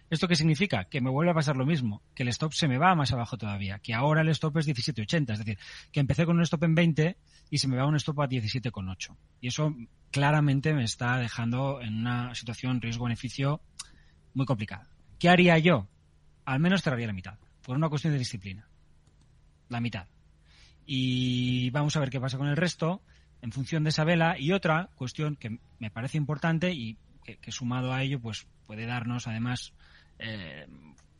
[0.10, 0.84] ¿Esto qué significa?
[0.84, 3.38] Que me vuelve a pasar lo mismo, que el stop se me va más abajo
[3.38, 5.58] todavía, que ahora el stop es 17.80, es decir,
[5.89, 7.17] que empecé con un stop en 20
[7.50, 9.15] y se me va un stop a 17.8.
[9.39, 9.74] Y eso
[10.12, 13.62] claramente me está dejando en una situación riesgo-beneficio
[14.34, 14.89] muy complicada.
[15.17, 15.88] ¿Qué haría yo?
[16.43, 18.67] Al menos cerraría la mitad, por una cuestión de disciplina.
[19.69, 20.08] La mitad.
[20.86, 23.02] Y vamos a ver qué pasa con el resto
[23.41, 24.38] en función de esa vela.
[24.39, 29.27] Y otra cuestión que me parece importante y que, sumado a ello, pues puede darnos
[29.27, 29.73] además
[30.19, 30.67] eh,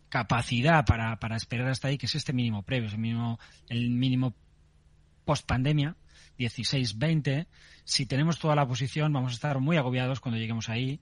[0.10, 4.36] capacidad para, esperar hasta ahí, que es este mínimo previo, el mínimo, el mínimo
[5.26, 5.96] post pandemia,
[6.38, 7.48] 16-20.
[7.84, 11.00] Si tenemos toda la posición, vamos a estar muy agobiados cuando lleguemos ahí.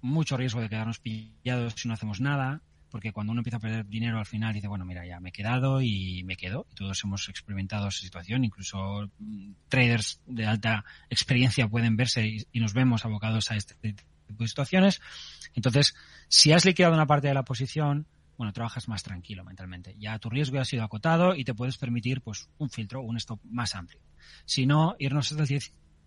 [0.00, 3.86] mucho riesgo de quedarnos pillados si no hacemos nada, porque cuando uno empieza a perder
[3.86, 6.66] dinero al final dice, bueno, mira, ya me he quedado y me quedo.
[6.74, 12.60] Todos hemos experimentado esa situación, incluso mm, traders de alta experiencia pueden verse y, y
[12.60, 13.74] nos vemos abocados a este
[14.26, 15.00] tipo de situaciones.
[15.54, 15.94] Entonces,
[16.28, 18.06] si has liquidado una parte de la posición,
[18.38, 19.96] bueno, trabajas más tranquilo mentalmente.
[19.98, 23.16] Ya tu riesgo ya ha sido acotado y te puedes permitir pues un filtro, un
[23.16, 24.00] stop más amplio.
[24.44, 25.60] Si no, irnos hasta el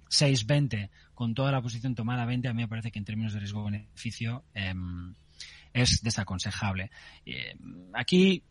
[0.09, 3.33] 16-20 con toda la posición tomada a 20, a mí me parece que en términos
[3.33, 4.73] de riesgo-beneficio eh,
[5.73, 6.91] es desaconsejable.
[7.25, 7.55] Eh,
[7.93, 8.43] aquí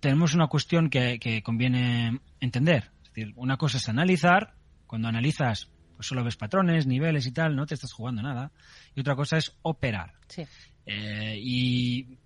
[0.00, 2.90] tenemos una cuestión que, que, conviene entender.
[3.02, 4.54] Es decir, una cosa es analizar.
[4.86, 8.50] Cuando analizas, pues solo ves patrones, niveles y tal, no te estás jugando nada.
[8.94, 10.14] Y otra cosa es operar.
[10.28, 10.44] Sí.
[10.86, 12.18] Eh, y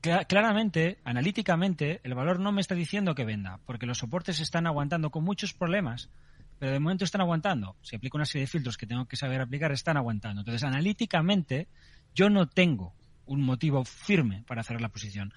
[0.00, 5.10] claramente, analíticamente, el valor no me está diciendo que venda, porque los soportes están aguantando
[5.10, 6.10] con muchos problemas,
[6.58, 7.76] pero de momento están aguantando.
[7.82, 10.40] Si aplico una serie de filtros que tengo que saber aplicar, están aguantando.
[10.40, 11.68] Entonces, analíticamente,
[12.14, 12.94] yo no tengo
[13.26, 15.32] un motivo firme para cerrar la posición.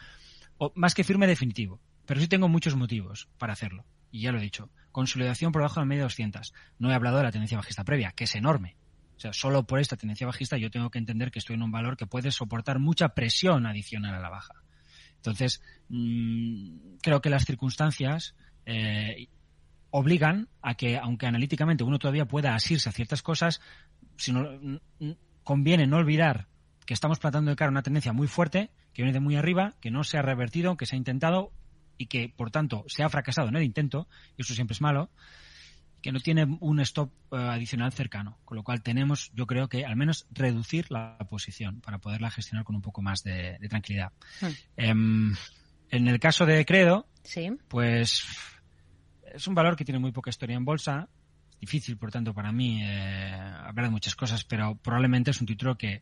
[0.57, 1.79] O más que firme definitivo.
[2.05, 3.85] Pero sí tengo muchos motivos para hacerlo.
[4.11, 4.69] Y ya lo he dicho.
[4.91, 6.53] Consolidación por debajo de media 200.
[6.79, 8.75] No he hablado de la tendencia bajista previa, que es enorme.
[9.15, 11.71] O sea, solo por esta tendencia bajista yo tengo que entender que estoy en un
[11.71, 14.53] valor que puede soportar mucha presión adicional a la baja.
[15.15, 19.27] Entonces, mmm, creo que las circunstancias eh,
[19.91, 23.61] obligan a que, aunque analíticamente uno todavía pueda asirse a ciertas cosas,
[25.43, 26.47] conviene no olvidar
[26.85, 29.73] que estamos tratando de cara a una tendencia muy fuerte, que viene de muy arriba,
[29.81, 31.51] que no se ha revertido, que se ha intentado
[31.97, 35.09] y que, por tanto, se ha fracasado en el intento, y eso siempre es malo,
[36.01, 38.37] que no tiene un stop uh, adicional cercano.
[38.43, 42.65] Con lo cual tenemos, yo creo que al menos reducir la posición para poderla gestionar
[42.65, 44.11] con un poco más de, de tranquilidad.
[44.41, 44.91] Hmm.
[44.91, 45.35] Um,
[45.89, 47.51] en el caso de Credo, sí.
[47.69, 48.25] pues
[49.33, 51.07] es un valor que tiene muy poca historia en bolsa.
[51.51, 55.47] Es difícil, por tanto, para mí eh, hablar de muchas cosas, pero probablemente es un
[55.47, 56.01] título que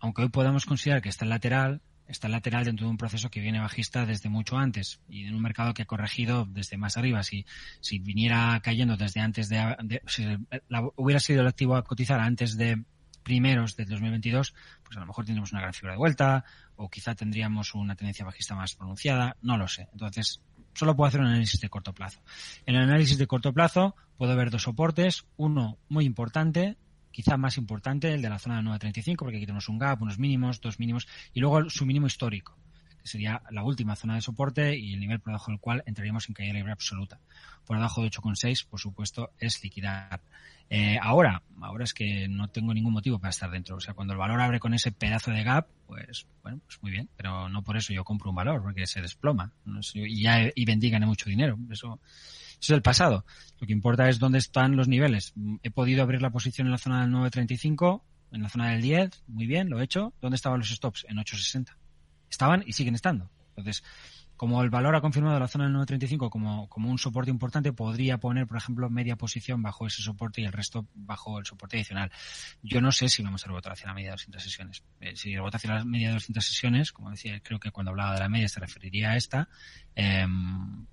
[0.00, 3.40] aunque hoy podamos considerar que está en lateral, está lateral dentro de un proceso que
[3.40, 7.22] viene bajista desde mucho antes y en un mercado que ha corregido desde más arriba.
[7.22, 7.46] Si,
[7.80, 10.26] si viniera cayendo desde antes de, de si
[10.68, 12.82] la, hubiera sido el activo a cotizar antes de
[13.22, 16.44] primeros del 2022, pues a lo mejor tendríamos una gran figura de vuelta
[16.76, 19.88] o quizá tendríamos una tendencia bajista más pronunciada, no lo sé.
[19.92, 20.40] Entonces,
[20.74, 22.20] solo puedo hacer un análisis de corto plazo.
[22.66, 26.76] En el análisis de corto plazo puedo ver dos soportes, uno muy importante,
[27.10, 30.18] quizá más importante, el de la zona de 9.35, porque aquí tenemos un gap, unos
[30.18, 32.56] mínimos, dos mínimos, y luego su mínimo histórico,
[33.00, 36.28] que sería la última zona de soporte y el nivel por debajo del cual entraríamos
[36.28, 37.20] en caída libre absoluta.
[37.66, 40.20] Por debajo de 8,6, por supuesto, es liquidar.
[40.72, 43.76] Eh, ahora, ahora es que no tengo ningún motivo para estar dentro.
[43.76, 46.92] O sea, cuando el valor abre con ese pedazo de gap, pues, bueno, pues muy
[46.92, 49.52] bien, pero no por eso yo compro un valor, porque se desploma.
[49.64, 51.58] No y ya, y bendiga mucho dinero.
[51.70, 52.00] Eso
[52.60, 53.24] es el pasado.
[53.58, 55.32] Lo que importa es dónde están los niveles.
[55.62, 59.24] He podido abrir la posición en la zona del 9.35, en la zona del 10,
[59.28, 60.14] muy bien, lo he hecho.
[60.20, 61.06] ¿Dónde estaban los stops?
[61.08, 61.76] En 8.60.
[62.30, 63.30] Estaban y siguen estando.
[63.50, 63.82] Entonces,
[64.40, 68.16] como el valor ha confirmado la zona del 9.35 como, como un soporte importante, podría
[68.16, 72.10] poner, por ejemplo, media posición bajo ese soporte y el resto bajo el soporte adicional.
[72.62, 74.82] Yo no sé si vamos a rebotar hacia la media de 200 sesiones.
[74.98, 78.14] Eh, si rebota hacia la media de 200 sesiones, como decía, creo que cuando hablaba
[78.14, 79.46] de la media se referiría a esta,
[79.94, 80.26] eh,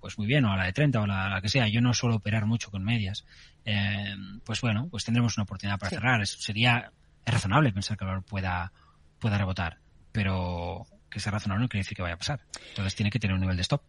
[0.01, 1.69] pues muy bien, o a la de 30 o a la, a la, que sea.
[1.69, 3.23] Yo no suelo operar mucho con medias.
[3.63, 5.95] Eh, pues bueno, pues tendremos una oportunidad para sí.
[5.95, 6.21] cerrar.
[6.21, 6.91] Es, sería
[7.25, 8.73] es razonable pensar que el valor pueda,
[9.19, 9.79] pueda rebotar,
[10.11, 12.39] pero que sea razonable no quiere decir que vaya a pasar.
[12.69, 13.81] Entonces tiene que tener un nivel de stop.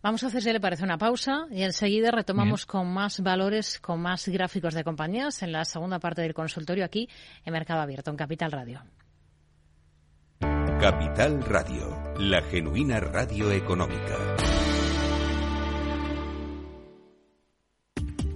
[0.00, 2.68] Vamos a hacer si le parece una pausa y enseguida retomamos Bien.
[2.68, 7.08] con más valores, con más gráficos de compañías en la segunda parte del consultorio aquí
[7.44, 8.82] en Mercado Abierto, en Capital Radio.
[10.80, 14.36] Capital Radio, la genuina radio económica.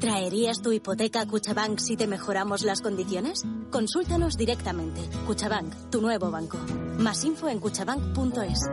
[0.00, 3.42] ¿Traerías tu hipoteca a Cuchabank si te mejoramos las condiciones?
[3.70, 5.00] Consúltanos directamente.
[5.26, 6.56] Cuchabank, tu nuevo banco.
[6.98, 8.70] Más info en cuchabank.es.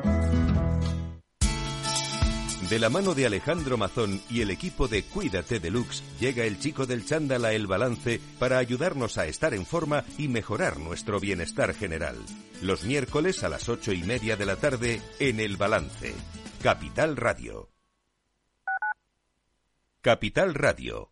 [2.69, 6.85] De la mano de Alejandro Mazón y el equipo de Cuídate Deluxe, llega el chico
[6.85, 11.73] del chándal a El Balance para ayudarnos a estar en forma y mejorar nuestro bienestar
[11.73, 12.17] general.
[12.61, 16.13] Los miércoles a las ocho y media de la tarde en El Balance.
[16.61, 17.69] Capital Radio.
[20.01, 21.11] Capital Radio,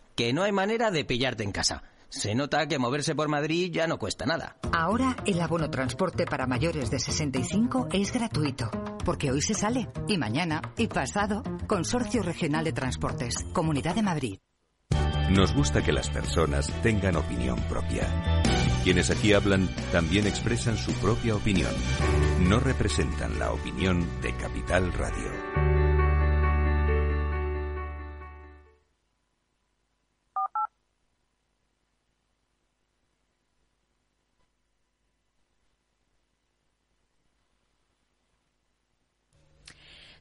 [0.15, 1.83] que no hay manera de pillarte en casa.
[2.09, 4.57] Se nota que moverse por Madrid ya no cuesta nada.
[4.73, 8.69] Ahora el abono transporte para mayores de 65 es gratuito,
[9.05, 11.41] porque hoy se sale, y mañana, y pasado.
[11.67, 14.39] Consorcio Regional de Transportes, Comunidad de Madrid.
[15.29, 18.41] Nos gusta que las personas tengan opinión propia.
[18.83, 21.71] Quienes aquí hablan también expresan su propia opinión.
[22.41, 25.31] No representan la opinión de Capital Radio.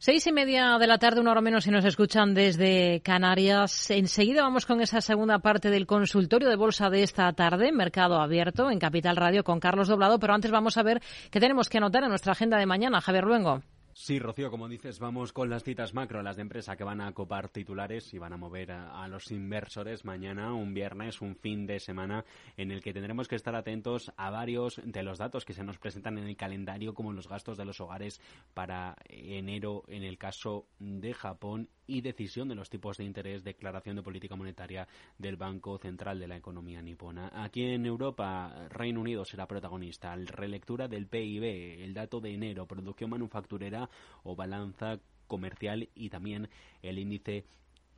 [0.03, 3.91] Seis y media de la tarde, una hora menos si nos escuchan desde Canarias.
[3.91, 8.71] Enseguida vamos con esa segunda parte del consultorio de bolsa de esta tarde, Mercado Abierto,
[8.71, 10.19] en Capital Radio con Carlos Doblado.
[10.19, 13.03] Pero antes vamos a ver qué tenemos que anotar en nuestra agenda de mañana.
[13.03, 13.61] Javier Luengo.
[14.03, 17.13] Sí, Rocío, como dices, vamos con las citas macro, las de empresa que van a
[17.13, 21.81] copar titulares y van a mover a, los inversores mañana, un viernes, un fin de
[21.81, 22.25] semana
[22.57, 25.77] en el que tendremos que estar atentos a varios de los datos que se nos
[25.77, 28.23] presentan en el calendario, como los gastos de los hogares
[28.55, 33.97] para enero en el caso de Japón y decisión de los tipos de interés, declaración
[33.97, 34.87] de política monetaria
[35.19, 37.31] del Banco Central de la Economía Nipona.
[37.35, 40.15] Aquí en Europa, Reino Unido será protagonista.
[40.15, 43.91] Relectura del PIB, el dato de enero, producción manufacturera
[44.23, 46.49] o balanza comercial y también
[46.83, 47.45] el índice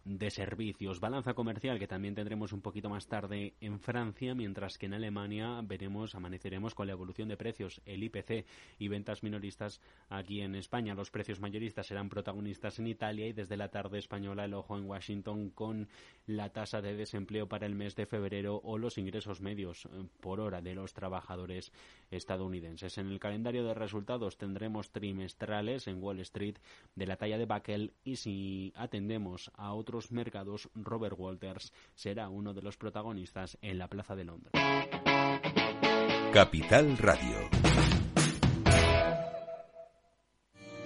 [0.05, 1.01] de servicios.
[1.01, 5.61] Balanza comercial que también tendremos un poquito más tarde en Francia, mientras que en Alemania
[5.63, 8.45] veremos, amaneceremos con la evolución de precios, el IPC
[8.79, 10.95] y ventas minoristas aquí en España.
[10.95, 14.87] Los precios mayoristas serán protagonistas en Italia y desde la tarde española el ojo en
[14.87, 15.89] Washington con
[16.27, 19.89] la tasa de desempleo para el mes de febrero o los ingresos medios eh,
[20.21, 21.73] por hora de los trabajadores
[22.11, 22.99] estadounidenses.
[22.99, 26.57] En el calendario de resultados tendremos trimestrales en Wall Street
[26.95, 32.55] de la talla de Backel y si atendemos a otros mercados, Robert Walters será uno
[32.55, 34.53] de los protagonistas en la Plaza de Londres.
[36.33, 37.37] Capital Radio.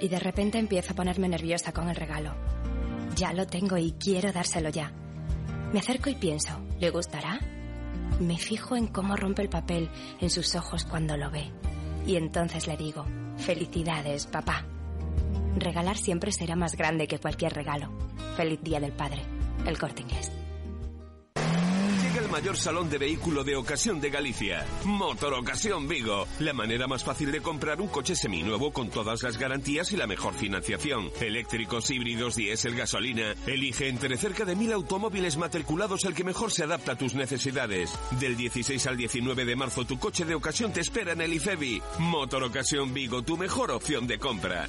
[0.00, 2.34] Y de repente empiezo a ponerme nerviosa con el regalo.
[3.14, 4.92] Ya lo tengo y quiero dárselo ya.
[5.72, 7.38] Me acerco y pienso, ¿le gustará?
[8.18, 9.88] Me fijo en cómo rompe el papel
[10.20, 11.52] en sus ojos cuando lo ve.
[12.08, 14.66] Y entonces le digo, felicidades, papá.
[15.56, 17.90] Regalar siempre será más grande que cualquier regalo.
[18.36, 19.22] Feliz Día del Padre.
[19.66, 20.30] El corte inglés.
[22.02, 24.66] Llega el mayor salón de vehículo de ocasión de Galicia.
[24.84, 26.26] Motor Ocasión Vigo.
[26.40, 30.06] La manera más fácil de comprar un coche seminuevo con todas las garantías y la
[30.06, 31.10] mejor financiación.
[31.20, 33.34] Eléctricos, híbridos, diésel, gasolina.
[33.46, 37.98] Elige entre cerca de mil automóviles matriculados el que mejor se adapta a tus necesidades.
[38.20, 41.82] Del 16 al 19 de marzo tu coche de ocasión te espera en el IFEBI.
[41.98, 44.68] Motor Ocasión Vigo, tu mejor opción de compra.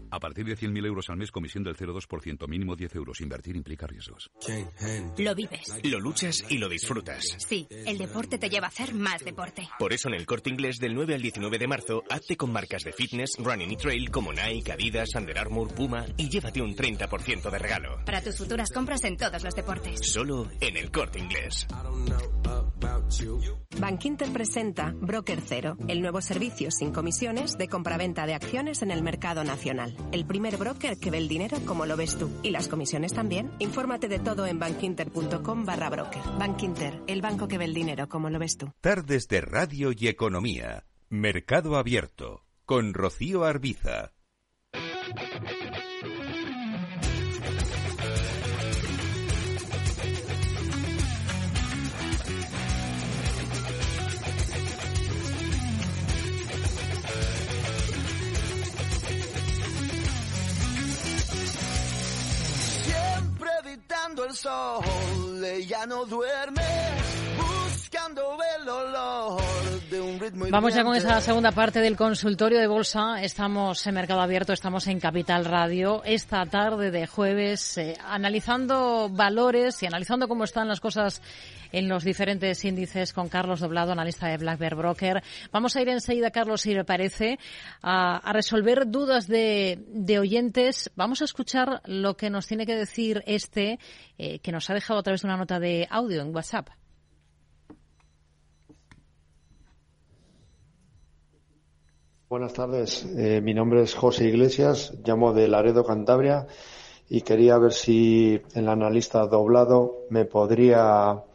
[0.11, 3.21] A partir de 100.000 euros al mes, comisión del 0,2%, mínimo 10 euros.
[3.21, 4.29] Invertir implica riesgos.
[5.17, 5.73] Lo vives.
[5.83, 7.23] Lo luchas y lo disfrutas.
[7.39, 9.67] Sí, el deporte te lleva a hacer más deporte.
[9.79, 12.83] Por eso en el corte inglés del 9 al 19 de marzo, hazte con marcas
[12.83, 17.49] de fitness, running y trail como Nike, Adidas, Under Armour, Puma y llévate un 30%
[17.49, 18.03] de regalo.
[18.05, 19.99] Para tus futuras compras en todos los deportes.
[20.01, 21.67] Solo en el corte inglés.
[23.79, 29.03] Bankinter presenta Broker Cero, el nuevo servicio sin comisiones de compraventa de acciones en el
[29.03, 29.95] mercado nacional.
[30.11, 32.29] El primer broker que ve el dinero como lo ves tú.
[32.43, 33.51] Y las comisiones también.
[33.59, 36.21] Infórmate de todo en bankinter.com barra broker.
[36.37, 38.71] Bankinter, el banco que ve el dinero como lo ves tú.
[38.81, 40.85] Tardes de Radio y Economía.
[41.09, 42.45] Mercado Abierto.
[42.65, 44.13] Con Rocío Arbiza.
[64.11, 67.00] Tanto el sol, ella no duerme
[68.11, 69.41] buscando el olor
[69.89, 73.21] de un ritmo Vamos ya con esa segunda parte del consultorio de bolsa.
[73.21, 76.01] Estamos en Mercado Abierto, estamos en Capital Radio.
[76.03, 81.21] Esta tarde de jueves, eh, analizando valores y analizando cómo están las cosas
[81.71, 85.23] en los diferentes índices con Carlos Doblado, analista de Black Bear Broker.
[85.51, 87.39] Vamos a ir enseguida, Carlos, si le parece,
[87.81, 90.91] a, a resolver dudas de, de oyentes.
[90.95, 93.79] Vamos a escuchar lo que nos tiene que decir este,
[94.17, 96.80] eh, que nos ha dejado a través de una nota de audio en WhatsApp.
[102.31, 106.47] Buenas tardes, Eh, mi nombre es José Iglesias, llamo de Laredo, Cantabria,
[107.09, 111.25] y quería ver si el analista doblado me podría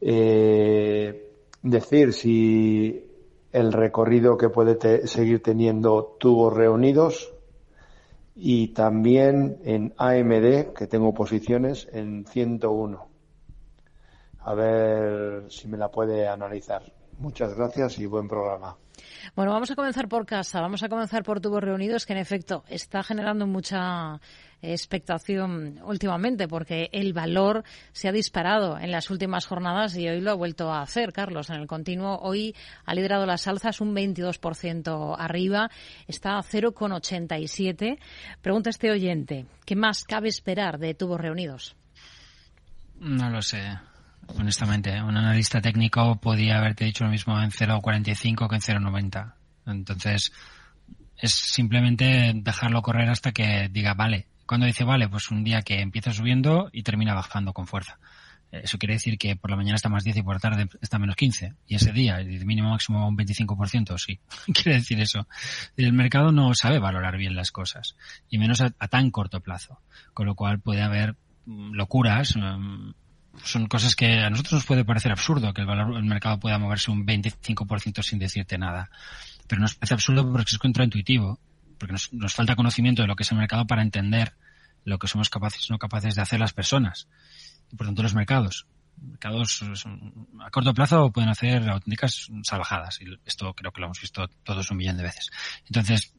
[0.00, 1.28] eh,
[1.60, 3.04] decir si
[3.50, 7.34] el recorrido que puede seguir teniendo tubos reunidos
[8.36, 13.08] y también en AMD, que tengo posiciones en 101.
[14.38, 16.84] A ver si me la puede analizar.
[17.18, 18.76] Muchas gracias y buen programa.
[19.34, 22.64] Bueno, vamos a comenzar por casa, vamos a comenzar por tubos reunidos, que en efecto
[22.68, 24.20] está generando mucha
[24.62, 30.30] expectación últimamente, porque el valor se ha disparado en las últimas jornadas y hoy lo
[30.30, 31.50] ha vuelto a hacer, Carlos.
[31.50, 32.54] En el continuo, hoy
[32.84, 35.70] ha liderado las alzas un 22% arriba,
[36.06, 37.98] está a 0,87.
[38.40, 41.76] Pregunta este oyente, ¿qué más cabe esperar de tubos reunidos?
[42.98, 43.78] No lo sé.
[44.38, 49.34] Honestamente, un analista técnico podía haberte dicho lo mismo en 0.45 que en 0.90.
[49.66, 50.32] Entonces,
[51.16, 54.26] es simplemente dejarlo correr hasta que diga vale.
[54.46, 57.98] Cuando dice vale, pues un día que empieza subiendo y termina bajando con fuerza.
[58.52, 60.98] Eso quiere decir que por la mañana está más 10 y por la tarde está
[60.98, 61.54] menos 15.
[61.66, 64.20] Y ese día, el mínimo máximo un 25%, sí.
[64.52, 65.26] quiere decir eso.
[65.76, 67.96] El mercado no sabe valorar bien las cosas.
[68.28, 69.80] Y menos a, a tan corto plazo.
[70.14, 71.16] Con lo cual puede haber
[71.46, 72.90] mm, locuras, mm,
[73.44, 76.58] son cosas que a nosotros nos puede parecer absurdo que el valor el mercado pueda
[76.58, 78.90] moverse un 25% sin decirte nada.
[79.46, 81.38] Pero nos parece absurdo porque es contraintuitivo,
[81.78, 84.34] porque nos, nos falta conocimiento de lo que es el mercado para entender
[84.84, 87.08] lo que somos capaces o no capaces de hacer las personas.
[87.70, 88.66] Y por tanto los mercados.
[88.98, 93.00] Mercados son- a corto plazo pueden hacer auténticas salvajadas.
[93.02, 95.30] Y esto creo que lo hemos visto todos un millón de veces.
[95.66, 96.14] Entonces,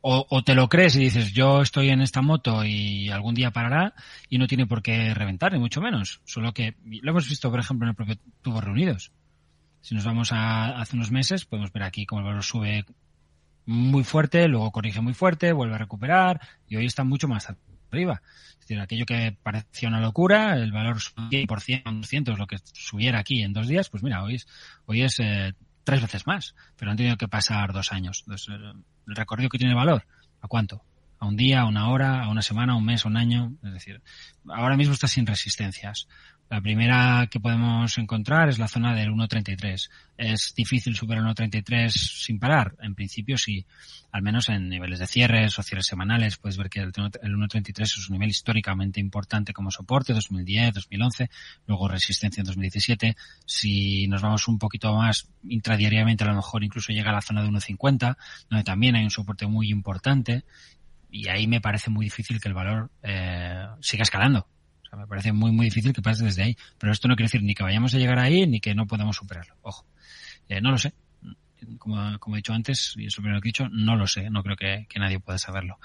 [0.00, 3.50] o, o te lo crees y dices yo estoy en esta moto y algún día
[3.50, 3.94] parará
[4.28, 6.20] y no tiene por qué reventar, ni mucho menos.
[6.24, 9.12] Solo que lo hemos visto, por ejemplo, en el propio Tubos Reunidos.
[9.80, 12.84] Si nos vamos a hace unos meses, podemos ver aquí cómo el valor sube
[13.66, 17.48] muy fuerte, luego corrige muy fuerte, vuelve a recuperar y hoy está mucho más
[17.90, 18.22] arriba.
[18.52, 22.56] Es decir, aquello que parecía una locura, el valor subía por 100, 200, lo que
[22.72, 24.46] subiera aquí en dos días, pues mira, hoy es,
[24.86, 25.54] hoy es eh,
[25.88, 28.22] tres veces más, pero han tenido que pasar dos años.
[28.26, 28.48] Entonces,
[29.06, 30.04] el recorrido que tiene valor,
[30.42, 30.82] ¿a cuánto?
[31.20, 33.54] ¿A un día, a una hora, a una semana, a un mes, a un año?
[33.64, 34.00] Es decir,
[34.48, 36.06] ahora mismo está sin resistencias.
[36.50, 39.90] La primera que podemos encontrar es la zona del 1.33.
[40.16, 42.74] ¿Es difícil superar el 1.33 sin parar?
[42.80, 43.66] En principio sí.
[44.10, 46.88] Al menos en niveles de cierres o cierres semanales puedes ver que el
[47.22, 51.28] el 1.33 es un nivel históricamente importante como soporte, 2010, 2011,
[51.66, 53.14] luego resistencia en 2017.
[53.44, 57.42] Si nos vamos un poquito más intradiariamente, a lo mejor incluso llega a la zona
[57.42, 58.16] de 1.50,
[58.48, 60.44] donde también hay un soporte muy importante
[61.10, 64.40] y ahí me parece muy difícil que el valor eh, siga escalando.
[64.82, 66.56] O sea, me parece muy, muy difícil que pase desde ahí.
[66.78, 69.16] Pero esto no quiere decir ni que vayamos a llegar ahí ni que no podamos
[69.16, 69.54] superarlo.
[69.62, 69.86] Ojo.
[70.48, 70.94] Eh, no lo sé.
[71.78, 74.30] Como, como he dicho antes, y es lo primero que he dicho, no lo sé.
[74.30, 75.78] No creo que, que nadie pueda saberlo.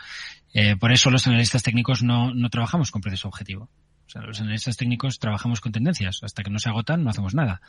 [0.53, 3.69] Eh, por eso los analistas técnicos no, no trabajamos con precios objetivo.
[4.05, 6.19] O sea, los analistas técnicos trabajamos con tendencias.
[6.21, 7.61] Hasta que no se agotan, no hacemos nada.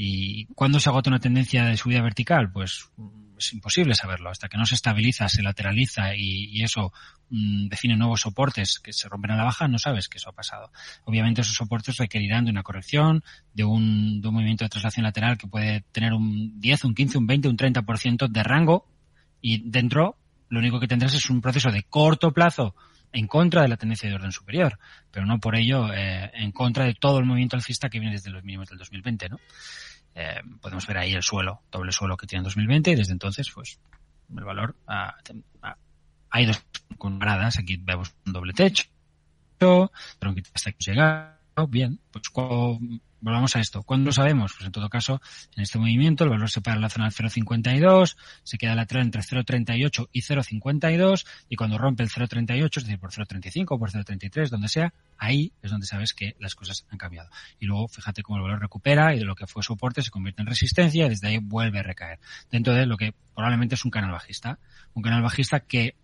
[0.00, 2.52] ¿Y cuándo se agota una tendencia de subida vertical?
[2.52, 2.88] Pues
[3.36, 4.30] es imposible saberlo.
[4.30, 6.92] Hasta que no se estabiliza, se lateraliza y, y eso
[7.30, 10.34] mm, define nuevos soportes que se rompen a la baja, no sabes que eso ha
[10.34, 10.70] pasado.
[11.02, 15.36] Obviamente esos soportes requerirán de una corrección, de un, de un movimiento de traslación lateral
[15.36, 18.86] que puede tener un 10, un 15, un 20, un 30% de rango
[19.40, 20.16] y dentro
[20.48, 22.76] lo único que tendrás es un proceso de corto plazo
[23.12, 24.78] en contra de la tendencia de orden superior,
[25.10, 28.30] pero no por ello eh, en contra de todo el movimiento alcista que viene desde
[28.30, 29.38] los mínimos del 2020, ¿no?
[30.14, 33.50] Eh, podemos ver ahí el suelo, doble suelo que tiene en 2020 y desde entonces,
[33.54, 33.78] pues,
[34.36, 35.14] el valor ha,
[36.30, 36.52] ha, ido
[36.96, 37.58] con paradas.
[37.58, 38.84] Aquí vemos un doble techo,
[39.58, 39.90] pero
[40.54, 41.38] hasta que llega
[41.68, 42.78] bien, pues cuando,
[43.20, 43.82] volvamos a esto.
[43.82, 44.52] ¿Cuándo lo sabemos?
[44.54, 45.20] Pues en todo caso,
[45.56, 49.04] en este movimiento el valor se para en la zona del 0,52, se queda lateral
[49.04, 54.48] entre 0,38 y 0,52 y cuando rompe el 0,38, es decir, por 0,35 por 0,33,
[54.48, 57.30] donde sea, ahí es donde sabes que las cosas han cambiado.
[57.58, 60.42] Y luego fíjate cómo el valor recupera y de lo que fue soporte se convierte
[60.42, 62.18] en resistencia y desde ahí vuelve a recaer.
[62.50, 64.58] Dentro de lo que probablemente es un canal bajista.
[64.94, 65.94] Un canal bajista que,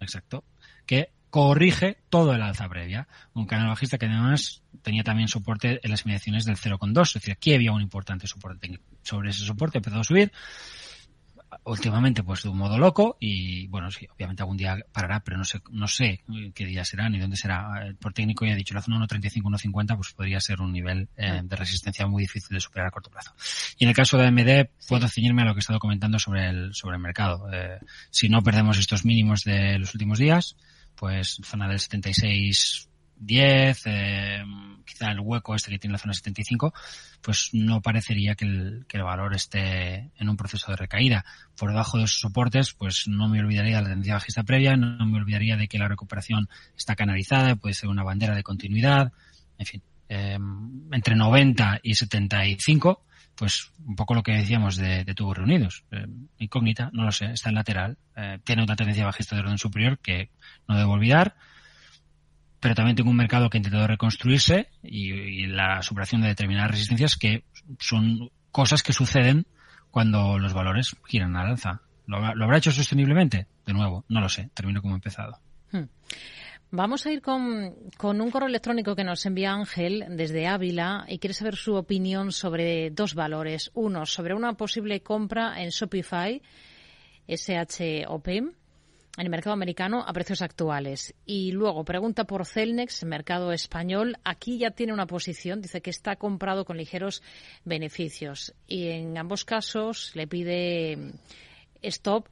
[0.00, 0.44] exacto,
[0.86, 3.08] que corrige todo el alza previa.
[3.32, 7.02] Un canal bajista que además tenía también soporte en las mediaciones del 0,2.
[7.02, 8.84] Es decir, aquí había un importante soporte técnico.
[9.02, 10.30] Sobre ese soporte empezó a subir
[11.64, 15.44] últimamente pues de un modo loco y bueno, sí, obviamente algún día parará, pero no
[15.44, 16.22] sé, no sé
[16.54, 17.68] qué día será ni dónde será.
[17.98, 21.40] Por técnico ya he dicho, la zona 1.35, 1.50 pues podría ser un nivel eh,
[21.42, 23.32] de resistencia muy difícil de superar a corto plazo.
[23.76, 26.48] Y en el caso de AMD puedo ceñirme a lo que he estado comentando sobre
[26.48, 27.52] el, sobre el mercado.
[27.52, 27.80] Eh,
[28.10, 30.54] si no perdemos estos mínimos de los últimos días,
[30.96, 34.44] pues zona del 76 10, eh,
[34.84, 36.74] quizá el hueco este que tiene la zona 75,
[37.22, 41.24] pues no parecería que el, que el valor esté en un proceso de recaída.
[41.56, 45.06] Por debajo de esos soportes, pues no me olvidaría de la tendencia bajista previa, no
[45.06, 49.12] me olvidaría de que la recuperación está canalizada, puede ser una bandera de continuidad,
[49.58, 50.38] en fin, eh,
[50.92, 53.04] entre 90 y 75,
[53.36, 55.84] pues un poco lo que decíamos de, de tubos reunidos.
[55.90, 56.06] Eh,
[56.38, 59.98] incógnita, no lo sé, está en lateral, eh, tiene una tendencia bajista de orden superior
[59.98, 60.30] que
[60.68, 61.36] no debo olvidar,
[62.60, 67.16] pero también tengo un mercado que ha intentado reconstruirse y, la superación de determinadas resistencias
[67.16, 67.44] que
[67.78, 69.46] son cosas que suceden
[69.90, 71.82] cuando los valores giran al alza.
[72.06, 73.46] ¿Lo, habrá hecho sosteniblemente?
[73.66, 74.50] De nuevo, no lo sé.
[74.54, 75.38] Termino como he empezado.
[75.72, 75.84] Hmm.
[76.76, 77.72] Vamos a ir con,
[78.02, 82.90] un correo electrónico que nos envía Ángel desde Ávila y quiere saber su opinión sobre
[82.90, 83.70] dos valores.
[83.74, 86.42] Uno, sobre una posible compra en Shopify,
[87.28, 88.54] SHOP, en
[89.18, 91.14] el mercado americano a precios actuales.
[91.24, 94.16] Y luego pregunta por Celnex, mercado español.
[94.24, 97.22] Aquí ya tiene una posición, dice que está comprado con ligeros
[97.64, 98.52] beneficios.
[98.66, 101.12] Y en ambos casos le pide
[101.82, 102.26] stop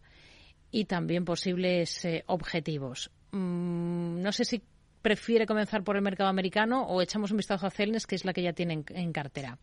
[0.73, 3.13] y también posibles eh, objetivos.
[3.33, 4.63] Mm, no sé si
[5.01, 8.33] prefiere comenzar por el mercado americano o echamos un vistazo a Celnex, que es la
[8.33, 9.59] que ya tiene en, cartera.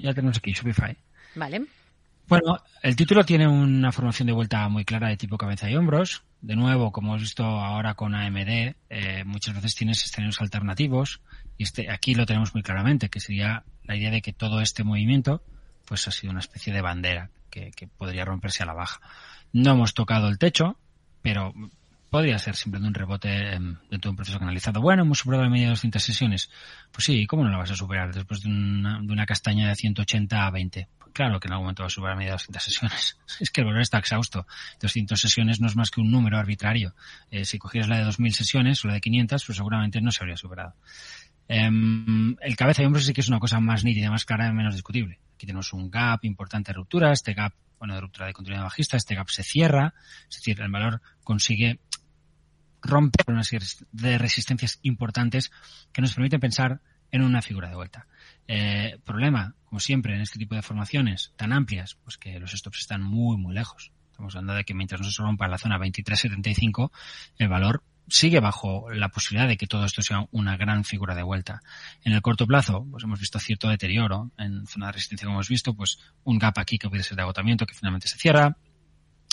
[0.00, 0.96] Ya tenemos aquí Shopify.
[1.36, 1.66] Vale.
[2.26, 6.24] Bueno, el título tiene una formación de vuelta muy clara de tipo cabeza y hombros.
[6.40, 11.20] De nuevo, como hemos visto ahora con AMD, eh, muchas veces tienes escenarios alternativos
[11.56, 14.84] y este, aquí lo tenemos muy claramente, que sería la idea de que todo este
[14.84, 15.42] movimiento
[15.86, 19.00] pues ha sido una especie de bandera que, que podría romperse a la baja.
[19.52, 20.78] No hemos tocado el techo,
[21.20, 21.52] pero
[22.14, 24.80] podría ser simplemente un rebote dentro de un proceso canalizado.
[24.80, 26.48] Bueno, hemos superado la media de 200 sesiones.
[26.92, 29.74] Pues sí, ¿cómo no lo vas a superar después de una, de una castaña de
[29.74, 30.88] 180 a 20?
[31.12, 33.18] claro que en algún momento va a superar la media de 200 sesiones.
[33.40, 34.46] Es que el valor está exhausto.
[34.80, 36.94] 200 sesiones no es más que un número arbitrario.
[37.32, 40.22] Eh, si cogieras la de 2.000 sesiones o la de 500, pues seguramente no se
[40.22, 40.74] habría superado.
[41.48, 44.52] Em, el cabeza y hombros sí que es una cosa más nítida, más clara y
[44.52, 45.18] menos discutible.
[45.34, 48.96] Aquí tenemos un gap importante de ruptura, este gap, bueno, de ruptura de continuidad bajista,
[48.96, 49.94] este gap se cierra,
[50.28, 51.80] es decir, el valor consigue
[52.84, 55.50] romper una serie de resistencias importantes
[55.92, 56.80] que nos permiten pensar
[57.10, 58.06] en una figura de vuelta.
[58.46, 62.80] Eh, problema, como siempre, en este tipo de formaciones tan amplias, pues que los stops
[62.80, 63.92] están muy, muy lejos.
[64.10, 66.90] Estamos hablando de que mientras no se rompa la zona 23.75,
[67.38, 71.22] el valor sigue bajo la posibilidad de que todo esto sea una gran figura de
[71.22, 71.60] vuelta.
[72.02, 75.48] En el corto plazo, pues hemos visto cierto deterioro en zona de resistencia, como hemos
[75.48, 78.56] visto, pues un gap aquí que puede ser de agotamiento que finalmente se cierra,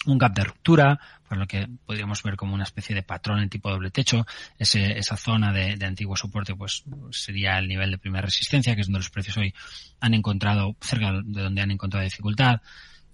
[0.06, 3.50] un gap de ruptura, por lo que podríamos ver como una especie de patrón en
[3.50, 4.26] tipo doble techo.
[4.58, 8.88] Ese, esa zona de, antiguo soporte pues sería el nivel de primera resistencia, que es
[8.88, 9.54] donde los precios hoy
[10.00, 12.62] han encontrado, cerca de donde han encontrado dificultad.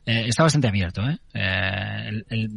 [0.05, 1.07] Eh, está bastante abierto.
[1.07, 1.17] ¿eh?
[1.33, 2.47] eh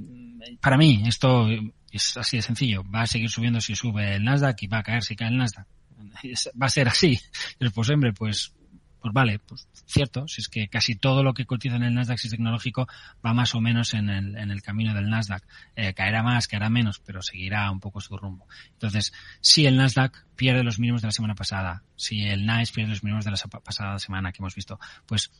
[0.60, 1.48] para mí esto
[1.90, 2.82] es así de sencillo.
[2.84, 5.36] Va a seguir subiendo si sube el Nasdaq y va a caer si cae el
[5.36, 5.66] Nasdaq.
[6.60, 7.20] Va a ser así.
[7.58, 8.54] Después, hombre, pues
[9.00, 12.18] pues vale, pues cierto, si es que casi todo lo que cotiza en el Nasdaq
[12.18, 12.86] si es tecnológico
[13.24, 15.42] va más o menos en el, en el camino del Nasdaq.
[15.74, 18.46] Eh, caerá más, caerá menos, pero seguirá un poco su rumbo.
[18.72, 22.90] Entonces, si el Nasdaq pierde los mínimos de la semana pasada, si el NICE pierde
[22.90, 25.30] los mínimos de la pasada semana que hemos visto, pues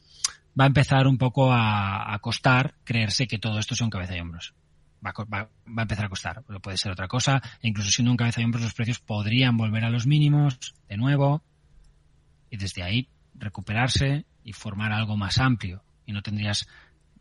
[0.58, 4.54] va a empezar un poco a, costar creerse que todo esto son cabeza y hombros.
[5.04, 5.48] Va, va, va,
[5.78, 6.42] a empezar a costar.
[6.62, 7.40] Puede ser otra cosa.
[7.62, 10.58] E incluso siendo un cabeza y hombros, los precios podrían volver a los mínimos
[10.88, 11.42] de nuevo.
[12.50, 13.08] Y desde ahí
[13.40, 16.68] recuperarse y formar algo más amplio y no tendrías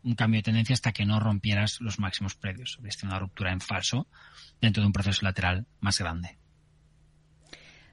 [0.03, 2.75] un cambio de tendencia hasta que no rompieras los máximos previos.
[2.77, 4.07] Habrías tenido una ruptura en falso
[4.61, 6.37] dentro de un proceso lateral más grande.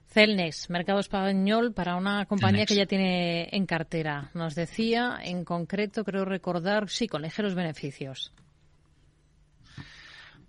[0.09, 4.31] Celnex, mercado español para una compañía que ya tiene en cartera.
[4.35, 8.33] Nos decía, en concreto, creo recordar, sí, con ligeros beneficios.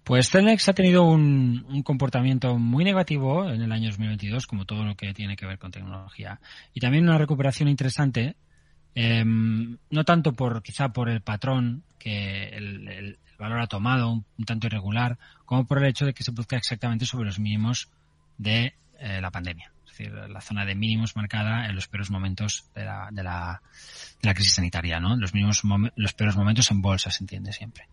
[0.07, 4.95] Pues Celnex ha tenido un, comportamiento muy negativo en el año 2022, como todo lo
[4.95, 6.39] que tiene que ver con tecnología.
[6.73, 8.37] Y también una recuperación interesante,
[8.95, 14.67] em, no tanto por quizá por el patrón que el, valor ha tomado, un, tanto
[14.67, 17.89] irregular, como por el hecho de que se produzca exactamente sobre los mínimos
[18.37, 19.73] de eh, la pandemia.
[19.83, 23.61] Es decir, la zona de mínimos marcada en los peores momentos de la, de la,
[24.21, 25.17] de la crisis sanitaria, ¿no?
[25.17, 25.63] Los mínimos,
[25.97, 27.89] los peores momentos en bolsa, se entiende siempre.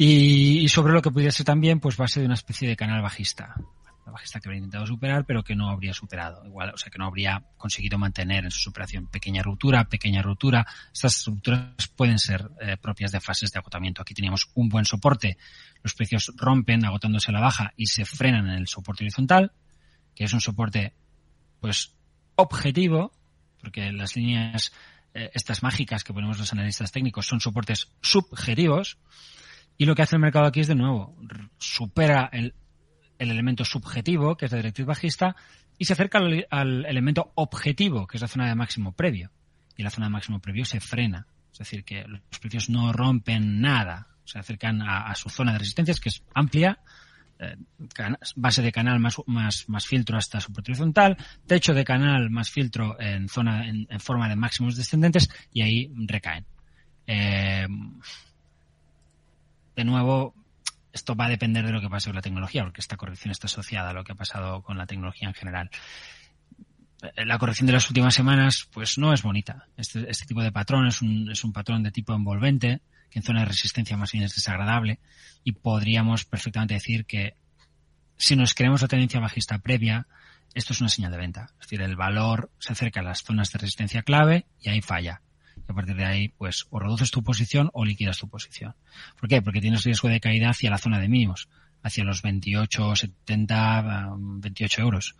[0.00, 3.56] Y, sobre lo que pudiera ser también, pues base de una especie de canal bajista.
[4.04, 6.46] Una bajista que habría intentado superar, pero que no habría superado.
[6.46, 9.08] Igual, o sea, que no habría conseguido mantener en su superación.
[9.08, 10.64] Pequeña ruptura, pequeña ruptura.
[10.92, 14.00] Estas rupturas pueden ser eh, propias de fases de agotamiento.
[14.00, 15.36] Aquí teníamos un buen soporte.
[15.82, 19.50] Los precios rompen agotándose a la baja y se frenan en el soporte horizontal,
[20.14, 20.94] que es un soporte,
[21.60, 21.96] pues,
[22.36, 23.12] objetivo,
[23.60, 24.72] porque las líneas
[25.12, 28.98] eh, estas mágicas que ponemos los analistas técnicos son soportes subjetivos
[29.78, 31.16] y lo que hace el mercado aquí es de nuevo
[31.56, 32.54] supera el,
[33.18, 35.36] el elemento subjetivo que es la directriz bajista
[35.78, 39.30] y se acerca al, elemento objetivo que es la zona de máximo previo.
[39.76, 41.26] Y la zona de máximo previo se frena.
[41.52, 44.08] Es decir que los precios no rompen nada.
[44.24, 46.80] Se acercan a, su zona de resistencias que es amplia
[47.38, 47.56] eh,
[48.34, 51.16] base de canal más, más, más filtro hasta soporte horizontal,
[51.46, 56.44] techo de canal más filtro en zona en, forma de máximos descendentes y ahí recaen.
[57.06, 57.68] Eh,
[59.78, 60.34] de nuevo,
[60.92, 63.46] esto va a depender de lo que pase con la tecnología, porque esta corrección está
[63.46, 65.70] asociada a lo que ha pasado con la tecnología en general.
[67.00, 69.68] Eh, la corrección de las últimas semanas, pues no es bonita.
[69.76, 73.46] Este, este tipo de patrón es un, patrón de tipo envolvente, que en zona de
[73.46, 74.98] resistencia más bien es desagradable
[75.44, 77.36] y podríamos perfectamente decir que
[78.16, 80.08] si nos creemos la tendencia bajista previa,
[80.54, 81.50] esto es una señal de venta.
[81.52, 85.22] Es decir, el valor se acerca a las zonas de resistencia clave y ahí falla.
[85.66, 88.74] Y a partir de ahí, pues, o reduces tu posición o liquidas tu posición.
[89.18, 89.42] ¿Por qué?
[89.42, 91.48] Porque tienes riesgo de caída hacia la zona de mínimos,
[91.82, 95.16] hacia los 28, 70, 28 euros.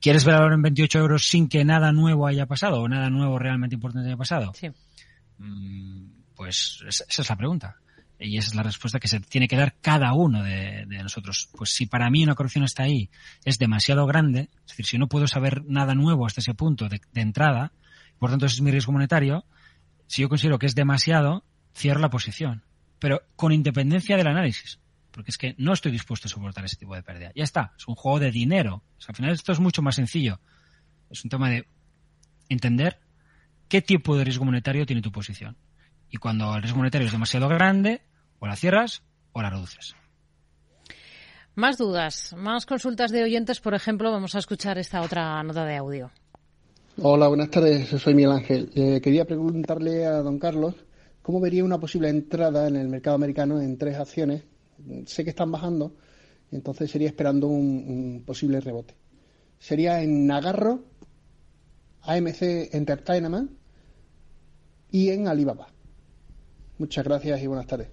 [0.00, 3.38] ¿Quieres ver valor en 28 euros sin que nada nuevo haya pasado o nada nuevo
[3.38, 4.52] realmente importante haya pasado?
[4.54, 4.70] Sí.
[5.38, 7.76] Mm, pues esa es la pregunta.
[8.18, 11.48] Y esa es la respuesta que se tiene que dar cada uno de, nosotros.
[11.56, 13.10] Pues si para mí una corrección está ahí
[13.44, 17.00] es demasiado grande, es decir, si no puedo saber nada nuevo hasta ese punto de,
[17.14, 17.72] entrada,
[18.18, 19.44] por tanto ese es mi riesgo monetario,
[20.12, 21.42] si yo considero que es demasiado,
[21.74, 22.62] cierro la posición.
[22.98, 24.78] Pero con independencia del análisis.
[25.10, 27.32] Porque es que no estoy dispuesto a soportar ese tipo de pérdida.
[27.34, 28.82] Ya está, es un juego de dinero.
[29.08, 30.38] al final esto es mucho más sencillo.
[31.08, 31.66] Es un tema de
[32.50, 33.00] entender
[33.68, 35.56] qué tipo de riesgo monetario tiene tu posición.
[36.10, 38.02] Y cuando el riesgo monetario es demasiado grande,
[38.38, 39.02] o la cierras
[39.32, 39.96] o la reduces.
[41.54, 45.76] Más dudas, más consultas de oyentes, por ejemplo, vamos a escuchar esta otra nota de
[45.78, 46.10] audio.
[46.98, 48.70] Hola, buenas tardes, soy Miguel Ángel.
[48.74, 50.74] Eh, quería preguntarle a don Carlos
[51.22, 54.44] cómo vería una posible entrada en el mercado americano en tres acciones.
[55.06, 55.96] Sé que están bajando,
[56.50, 58.94] entonces sería esperando un, un posible rebote.
[59.58, 60.84] Sería en Nagarro,
[62.02, 63.52] AMC Entertainment
[64.90, 65.68] y en Alibaba.
[66.76, 67.88] Muchas gracias y buenas tardes.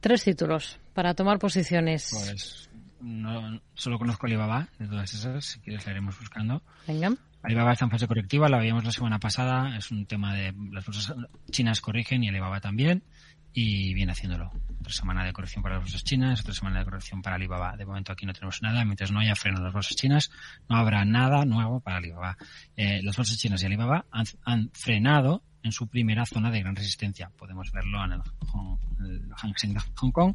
[0.00, 2.10] Tres títulos para tomar posiciones.
[2.12, 2.67] Pues
[3.00, 6.62] no, solo conozco Alibaba, de todas esas, si quieres la iremos buscando.
[6.86, 7.12] Venga.
[7.42, 10.84] Alibaba está en fase correctiva, la veíamos la semana pasada, es un tema de las
[10.84, 11.14] bolsas
[11.50, 13.04] chinas corrigen y Alibaba también,
[13.52, 14.50] y viene haciéndolo.
[14.80, 17.76] Otra semana de corrección para las bolsas chinas, otra semana de corrección para Alibaba.
[17.76, 20.30] De momento aquí no tenemos nada, mientras no haya freno en las bolsas chinas,
[20.68, 22.36] no habrá nada nuevo para Alibaba.
[22.76, 27.30] Eh, las bolsas chinas y Alibaba han frenado en su primera zona de gran resistencia.
[27.36, 30.34] Podemos verlo en el, Hang Seng de Hong Kong,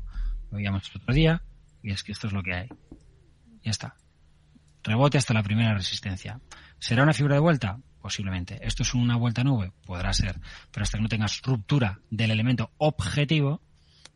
[0.51, 1.41] lo veíamos el otro día,
[1.83, 2.69] y es que esto es lo que hay.
[3.61, 3.95] Ya está.
[4.83, 6.39] Rebote hasta la primera resistencia.
[6.79, 7.79] ¿Será una figura de vuelta?
[8.01, 8.59] Posiblemente.
[8.61, 9.71] ¿Esto es una vuelta nube?
[9.85, 10.39] Podrá ser.
[10.71, 13.61] Pero hasta que no tengas ruptura del elemento objetivo,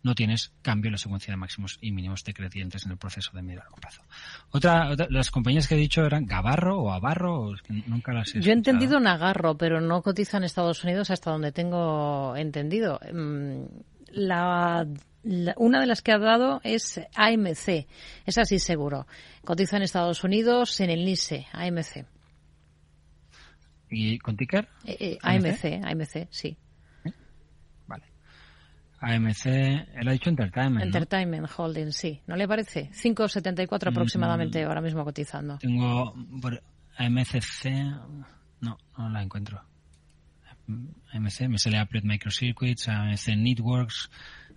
[0.04, 3.42] no tienes cambio en la secuencia de máximos y mínimos decrecientes en el proceso de
[3.42, 4.02] medio largo plazo.
[4.52, 7.54] Otra, las compañías que he dicho eran Gabarro o Abarro,
[7.88, 11.52] nunca las he Yo he entendido Nagarro, pero no cotiza en Estados Unidos hasta donde
[11.52, 13.00] tengo entendido.
[14.12, 14.88] Mm, la,
[15.58, 17.88] una de las que ha dado es AMC,
[18.26, 19.08] es así seguro.
[19.44, 22.06] Cotiza en Estados Unidos en el NISE, AMC.
[23.90, 24.68] ¿Y con ticker?
[24.86, 26.58] Eh, eh, AMC, AMC, sí.
[29.00, 30.84] AMC, él ha dicho Entertainment.
[30.84, 32.22] Entertainment Holding, sí.
[32.26, 32.90] ¿No le parece?
[32.90, 34.68] 5,74 aproximadamente mm.
[34.68, 35.58] ahora mismo cotizando.
[35.60, 36.62] Tengo por
[36.98, 37.66] AMCC,
[38.62, 39.62] no, no la encuentro.
[41.14, 44.10] AMC, me sale Applied Microcircuits, AMC Networks,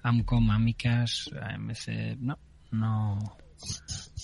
[0.03, 2.39] Amcom, Amicas, AMC, no,
[2.71, 3.19] no,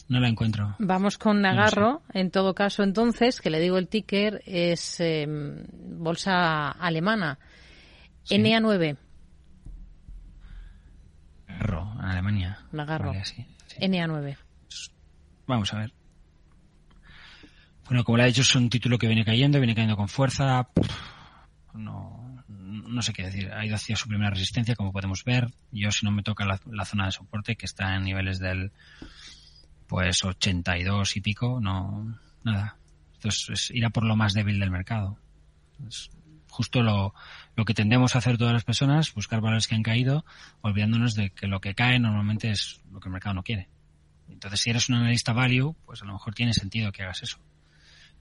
[0.09, 0.77] no la encuentro.
[0.79, 6.71] Vamos con Nagarro, en todo caso entonces, que le digo el ticker, es em, bolsa
[6.71, 7.39] alemana.
[8.29, 8.97] NA9.
[11.47, 12.59] Nagarro, en Alemania.
[12.73, 13.13] Nagarro.
[13.13, 14.37] NA9.
[15.47, 15.93] Vamos a ver.
[17.89, 20.69] Bueno, como le ha dicho, es un título que viene cayendo, viene cayendo con fuerza.
[21.77, 23.53] No, no sé qué decir.
[23.53, 25.49] Ha ido hacia su primera resistencia, como podemos ver.
[25.73, 28.73] Yo, si no me toca la, zona de soporte, que está en niveles del
[29.87, 32.77] pues 82 y pico, no, nada.
[33.15, 35.19] Entonces, es, irá por lo más débil del mercado.
[36.49, 37.15] justo lo,
[37.55, 40.25] lo que tendemos a hacer todas las personas, buscar valores que han caído,
[40.63, 43.69] olvidándonos de que lo que cae normalmente es lo que el mercado no quiere.
[44.29, 47.39] Entonces, si eres un analista value, pues a lo mejor tiene sentido que hagas eso.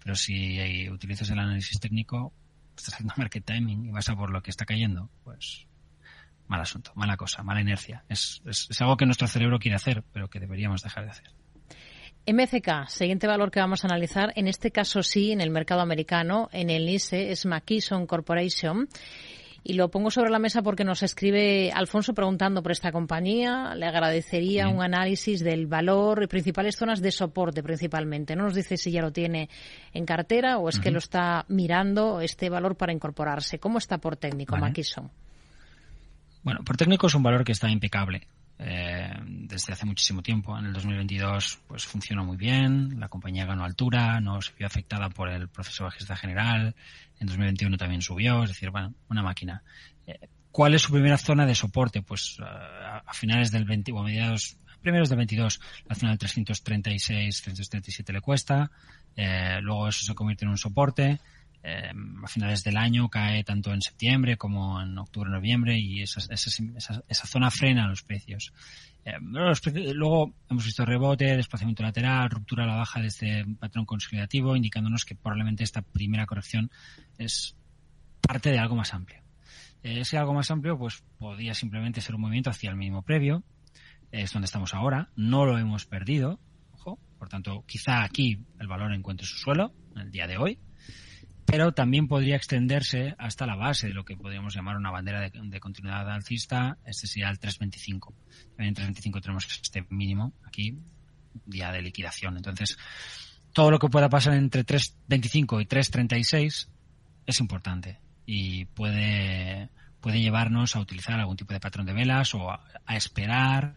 [0.03, 2.31] Pero si utilizas el análisis técnico,
[2.75, 5.67] estás haciendo market timing y vas a por lo que está cayendo, pues
[6.47, 8.03] mal asunto, mala cosa, mala inercia.
[8.07, 11.27] Es, es, es algo que nuestro cerebro quiere hacer, pero que deberíamos dejar de hacer.
[12.27, 16.49] MCK, siguiente valor que vamos a analizar, en este caso sí, en el mercado americano,
[16.51, 18.87] en el NICE, es McKesson Corporation.
[19.67, 23.73] Y lo pongo sobre la mesa porque nos escribe Alfonso preguntando por esta compañía.
[23.73, 28.35] Le agradecería un análisis del valor y principales zonas de soporte principalmente.
[28.35, 29.49] No nos dice si ya lo tiene
[29.91, 33.57] en cartera o es que lo está mirando este valor para incorporarse.
[33.57, 34.71] ¿Cómo está por técnico vale.
[36.43, 38.27] Bueno, por técnico es un valor que está impecable.
[38.57, 40.57] Eh, desde hace muchísimo tiempo.
[40.57, 45.09] En el 2022 pues funcionó muy bien, la compañía ganó altura, no se vio afectada
[45.09, 46.73] por el proceso bajista general,
[47.19, 49.63] en 2021 también subió, es decir, bueno, una máquina.
[50.05, 50.19] Eh,
[50.51, 52.01] ¿Cuál es su primera zona de soporte?
[52.01, 56.19] Pues uh, a finales del 20 o a mediados, primeros del 22, la zona del
[56.19, 58.71] 336, 337 le cuesta,
[59.17, 61.19] eh, luego eso se convierte en un soporte,
[61.67, 61.91] eh,
[62.23, 66.63] a finales del año cae tanto en septiembre como en octubre, noviembre y esa, esa,
[66.77, 68.53] esa, esa zona frena los precios.
[69.03, 69.95] Eh, los precios.
[69.95, 75.05] Luego hemos visto rebote, desplazamiento lateral, ruptura a la baja de este patrón consolidativo, indicándonos
[75.05, 76.69] que probablemente esta primera corrección
[77.17, 77.55] es
[78.21, 79.23] parte de algo más amplio.
[79.81, 83.43] Eh, ese algo más amplio pues podría simplemente ser un movimiento hacia el mínimo previo,
[84.11, 86.39] es donde estamos ahora, no lo hemos perdido,
[86.73, 90.59] ojo, por tanto quizá aquí el valor encuentre su suelo en el día de hoy,
[91.45, 95.59] pero también podría extenderse hasta la base de lo que podríamos llamar una bandera de,
[95.59, 98.13] continuidad alcista, este sería el 325.
[98.49, 100.79] También en 325 tenemos este mínimo aquí,
[101.45, 102.35] día de liquidación.
[102.37, 102.77] Entonces,
[103.53, 106.69] todo lo que pueda pasar entre 325 y 336
[107.27, 109.69] es importante y puede,
[110.01, 113.75] puede llevarnos a utilizar algún tipo de patrón de velas o a, esperar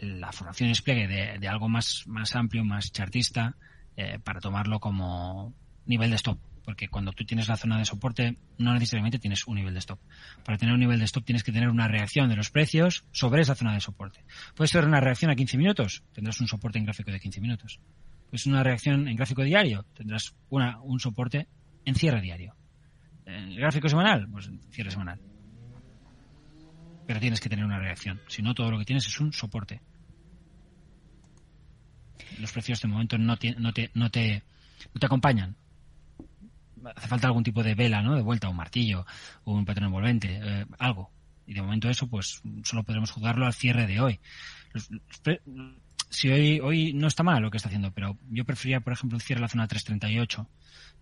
[0.00, 3.56] la formación y despliegue de, de, algo más, más amplio, más chartista,
[3.96, 5.52] eh, para tomarlo como
[5.84, 9.56] nivel de stop porque cuando tú tienes la zona de soporte no necesariamente tienes un
[9.56, 9.98] nivel de stop.
[10.44, 13.42] Para tener un nivel de stop tienes que tener una reacción de los precios sobre
[13.42, 14.24] esa zona de soporte.
[14.54, 17.80] Puede ser una reacción a 15 minutos, tendrás un soporte en gráfico de 15 minutos.
[18.28, 21.48] Puede ser una reacción en gráfico diario, tendrás una, un soporte
[21.84, 22.54] en cierre diario.
[23.26, 25.20] En gráfico semanal, pues cierre semanal.
[27.06, 28.20] Pero tienes que tener una reacción.
[28.28, 29.80] Si no, todo lo que tienes es un soporte.
[32.38, 34.42] Los precios de momento no te, no te, no te,
[34.94, 35.56] no te acompañan
[36.94, 38.14] hace falta algún tipo de vela, ¿no?
[38.14, 39.06] De vuelta, un martillo,
[39.44, 41.10] un patrón envolvente, eh, algo.
[41.46, 44.20] Y de momento eso, pues, solo podremos jugarlo al cierre de hoy.
[44.72, 44.88] Los,
[46.08, 49.16] si hoy, hoy no está mal lo que está haciendo, pero yo preferiría, por ejemplo,
[49.16, 50.48] el cierre de la zona 338,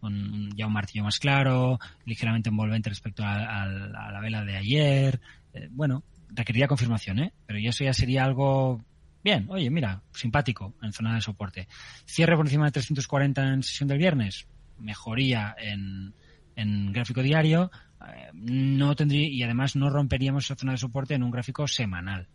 [0.01, 4.57] con ya un martillo más claro, ligeramente envolvente respecto a, a, a la vela de
[4.57, 5.21] ayer.
[5.55, 7.33] Eh, bueno, requeriría confirmación, ¿eh?
[7.47, 8.85] Pero eso ya sería algo
[9.23, 11.69] Bien, oye, mira, simpático en zona de soporte.
[12.07, 14.47] Cierre por encima de 340 en sesión del viernes
[14.79, 16.15] mejoría en,
[16.57, 17.71] en gráfico diario,
[18.07, 22.29] eh, no tendría, y además no romperíamos esa zona de soporte en un gráfico semanal.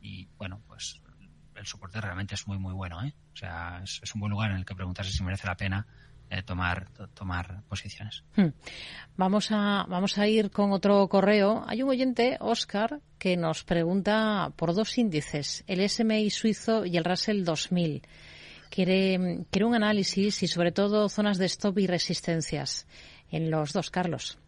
[0.00, 1.00] Y bueno, pues
[1.56, 3.14] el soporte realmente es muy, muy bueno, ¿eh?
[3.32, 5.86] O sea, es, un buen lugar en el que preguntarse si merece la pena
[6.30, 8.24] eh, tomar, tomar posiciones.
[8.36, 8.48] Hmm.
[9.16, 11.64] Vamos a, vamos a ir con otro correo.
[11.66, 17.04] Hay un oyente, Oscar, que nos pregunta por dos índices, el SMI suizo y el
[17.04, 18.02] Russell 2000
[18.74, 22.88] quiere, quiere un análisis y sobre todo zonas de stop y resistencias
[23.30, 24.38] en los dos, Carlos.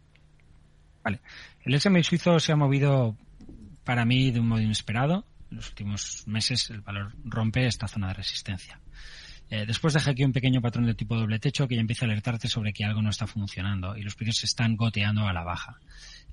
[1.01, 1.21] Vale.
[1.63, 3.15] El SMI suizo se ha movido
[3.85, 5.23] para mí de un modo inesperado.
[5.49, 8.81] En los últimos meses el valor rompe esta zona de resistencia.
[9.49, 12.07] Eh, después deja aquí un pequeño patrón de tipo doble techo que ya empieza a
[12.07, 15.43] alertarte sobre que algo no está funcionando y los precios se están goteando a la
[15.43, 15.79] baja.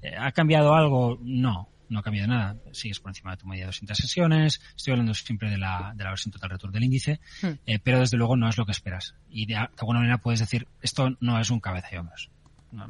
[0.03, 1.19] Eh, ¿Ha cambiado algo?
[1.23, 2.57] No no ha cambiado nada.
[2.73, 4.61] Sigues por encima de tu media de 200 sesiones.
[4.77, 7.47] Estoy hablando siempre de la, de la versión total return del índice, hmm.
[7.67, 9.15] eh, pero desde luego no es lo que esperas.
[9.29, 12.31] Y de, de, alguna manera puedes decir, esto no es un cabeza y hombros.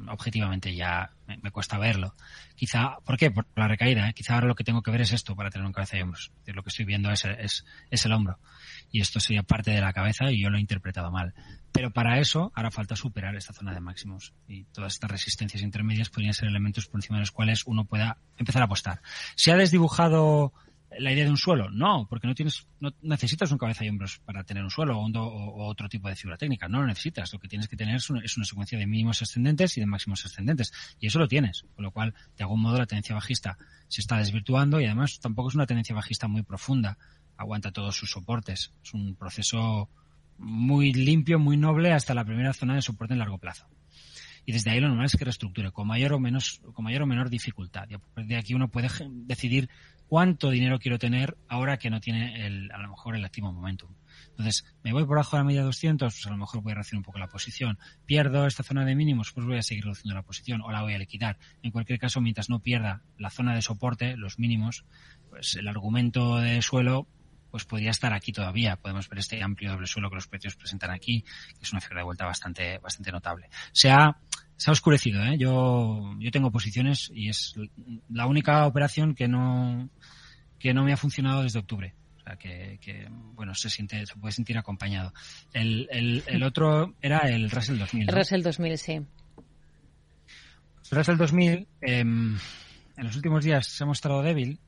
[0.09, 2.15] Objetivamente ya me, me, cuesta verlo.
[2.57, 3.31] Quizá, ¿por qué?
[3.31, 4.11] Por la recaída.
[4.15, 6.31] Quizá ahora lo que tengo que ver es esto para tener un cabeza y hombros.
[6.33, 8.39] Es decir, lo que estoy viendo es, es, es el hombro.
[8.95, 11.35] Y esto sería parte de la cabeza y yo lo he interpretado mal.
[11.73, 16.11] Pero para eso ahora falta superar esta zona de máximos y todas estas resistencias intermedias
[16.11, 19.03] podrían ser elementos por encima de los cuales uno pueda empezar a apostar.
[19.35, 20.53] ¿Se ha desdibujado
[20.97, 21.71] la idea de un suelo?
[21.71, 25.09] No, porque no tienes, no necesitas un cabeza y hombros para tener un suelo o,
[25.09, 26.69] o, otro tipo de figura técnica.
[26.69, 27.33] No lo necesitas.
[27.33, 29.87] Lo que tienes que tener es una, es una, secuencia de mínimos ascendentes y de
[29.87, 30.73] máximos ascendentes.
[31.01, 31.65] Y eso lo tienes.
[31.75, 35.49] Con lo cual, de algún modo, la tendencia bajista se está desvirtuando y además tampoco
[35.49, 36.97] es una tendencia bajista muy profunda.
[37.37, 38.73] Aguanta todos sus soportes.
[38.83, 39.89] Es un proceso
[40.39, 43.67] muy limpio, muy noble hasta la primera zona de soporte en largo plazo.
[44.47, 47.07] y desde ahí lo normal es que reestructure con mayor o menos con mayor o
[47.07, 47.89] menor dificultad.
[47.89, 48.89] Y de aquí uno puede
[49.27, 49.71] decidir
[50.07, 53.91] cuánto dinero quiero tener ahora que no tiene el, a lo mejor el activo momentum.
[54.31, 56.73] Entonces, me voy por abajo de la media de 200, pues a lo mejor voy
[56.73, 57.79] a reducir un poco la posición.
[58.05, 60.95] Pierdo esta zona de mínimos, pues voy a seguir reduciendo la posición o la voy
[60.95, 61.39] a liquidar.
[61.63, 64.85] En cualquier caso, mientras no pierda la zona de soporte, los mínimos,
[65.31, 67.07] pues el argumento de suelo
[67.55, 68.75] pues podría estar aquí todavía.
[68.75, 72.01] Podemos ver este amplio doble suelo que los precios presentan aquí, que es una figura
[72.01, 73.49] de vuelta bastante, bastante notable.
[73.71, 74.19] Se ha,
[74.57, 75.39] se ha oscurecido, ¿eh?
[75.39, 77.55] Yo, yo tengo posiciones y es
[78.11, 79.89] la única operación que no,
[80.59, 81.95] que no me ha funcionado desde octubre.
[82.17, 85.15] O sea, que, que, bueno, se siente, se puede sentir acompañado.
[85.53, 88.09] El, el, el otro era el Russell 2000.
[88.09, 88.93] El Russell 2000, sí.
[88.95, 89.07] El
[90.91, 92.41] Russell 2000, eh, en
[92.97, 94.59] los últimos días se ha mostrado débil,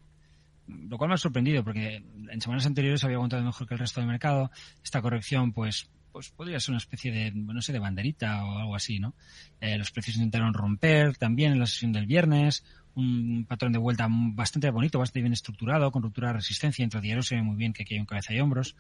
[0.67, 4.01] lo cual me ha sorprendido porque en semanas anteriores había aguantado mejor que el resto
[4.01, 4.51] del mercado.
[4.83, 8.75] Esta corrección, pues, pues podría ser una especie de, no sé, de banderita o algo
[8.75, 9.15] así, ¿no?
[9.61, 12.65] Eh, los precios intentaron romper también en la sesión del viernes,
[12.97, 16.83] un patrón de vuelta bastante bonito, bastante bien estructurado, con ruptura de resistencia.
[16.83, 18.75] Entre diario se ve muy bien que aquí hay un cabeza y hombros.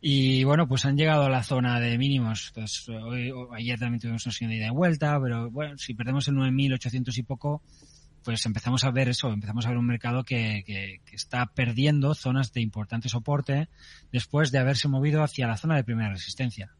[0.00, 2.48] Y bueno, pues han llegado a la zona de mínimos.
[2.48, 6.28] Entonces, hoy, ayer también tuvimos una sesión de ida y vuelta, pero bueno, si perdemos
[6.28, 7.62] el 9.800 y poco,
[8.24, 12.52] pues empezamos a ver eso, empezamos a ver un mercado que, que, está perdiendo zonas
[12.52, 13.68] de importante soporte
[14.10, 16.74] después de haberse movido hacia la zona de primera resistencia.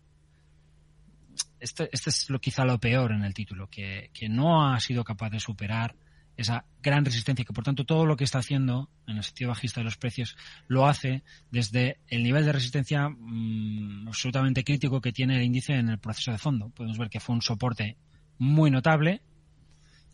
[1.60, 5.30] Este, es lo, quizá lo peor en el título, que, que no ha sido capaz
[5.30, 5.94] de superar
[6.36, 9.80] esa gran resistencia, que por tanto todo lo que está haciendo en el sentido bajista
[9.80, 10.36] de los precios
[10.66, 15.90] lo hace desde el nivel de resistencia mmm, absolutamente crítico que tiene el índice en
[15.90, 16.70] el proceso de fondo.
[16.70, 17.96] Podemos ver que fue un soporte
[18.38, 19.22] muy notable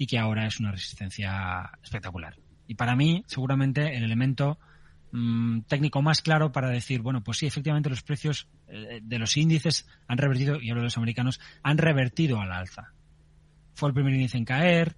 [0.01, 2.35] y que ahora es una resistencia espectacular.
[2.67, 4.59] Y para mí, seguramente, el elemento
[5.13, 9.37] mmm, técnico más claro para decir, bueno, pues sí, efectivamente los precios eh, de los
[9.37, 12.95] índices han revertido, y hablo de los americanos, han revertido al alza.
[13.75, 14.97] Fue el primer índice en caer,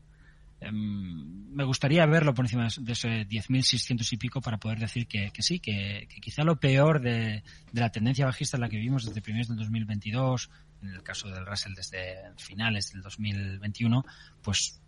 [0.71, 5.43] me gustaría verlo por encima de ese 10.600 y pico para poder decir que, que
[5.43, 7.43] sí, que, que, quizá lo peor de,
[7.73, 10.49] de, la tendencia bajista en la que vimos desde primeros del 2022,
[10.83, 14.05] en el caso del Russell desde finales del 2021,
[14.43, 14.82] pues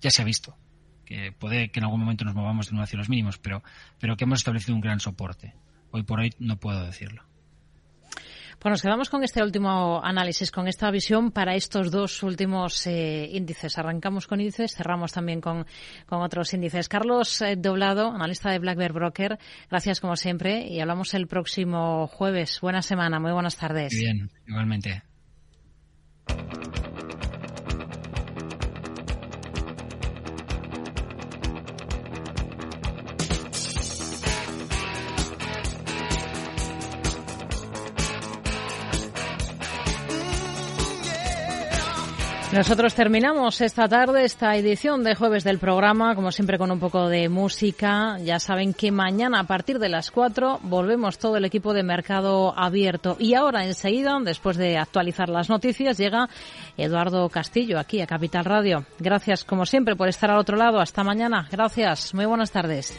[0.00, 0.56] ya se ha visto.
[1.04, 3.62] Que puede que en algún momento nos movamos de nuevo hacia los mínimos, pero,
[3.98, 5.54] pero que hemos establecido un gran soporte.
[5.90, 7.24] Hoy por hoy no puedo decirlo.
[8.60, 13.26] Pues nos quedamos con este último análisis, con esta visión para estos dos últimos eh,
[13.32, 13.78] índices.
[13.78, 15.64] Arrancamos con índices, cerramos también con,
[16.04, 16.86] con otros índices.
[16.86, 19.38] Carlos eh, Doblado, analista de Black Bear Broker,
[19.70, 22.60] gracias como siempre y hablamos el próximo jueves.
[22.60, 23.94] Buena semana, muy buenas tardes.
[23.98, 25.04] Bien, igualmente.
[42.52, 47.08] Nosotros terminamos esta tarde esta edición de jueves del programa, como siempre con un poco
[47.08, 48.18] de música.
[48.24, 52.52] Ya saben que mañana a partir de las 4 volvemos todo el equipo de Mercado
[52.58, 53.16] Abierto.
[53.20, 56.28] Y ahora enseguida, después de actualizar las noticias, llega
[56.76, 58.84] Eduardo Castillo aquí a Capital Radio.
[58.98, 60.80] Gracias como siempre por estar al otro lado.
[60.80, 61.46] Hasta mañana.
[61.52, 62.12] Gracias.
[62.14, 62.98] Muy buenas tardes.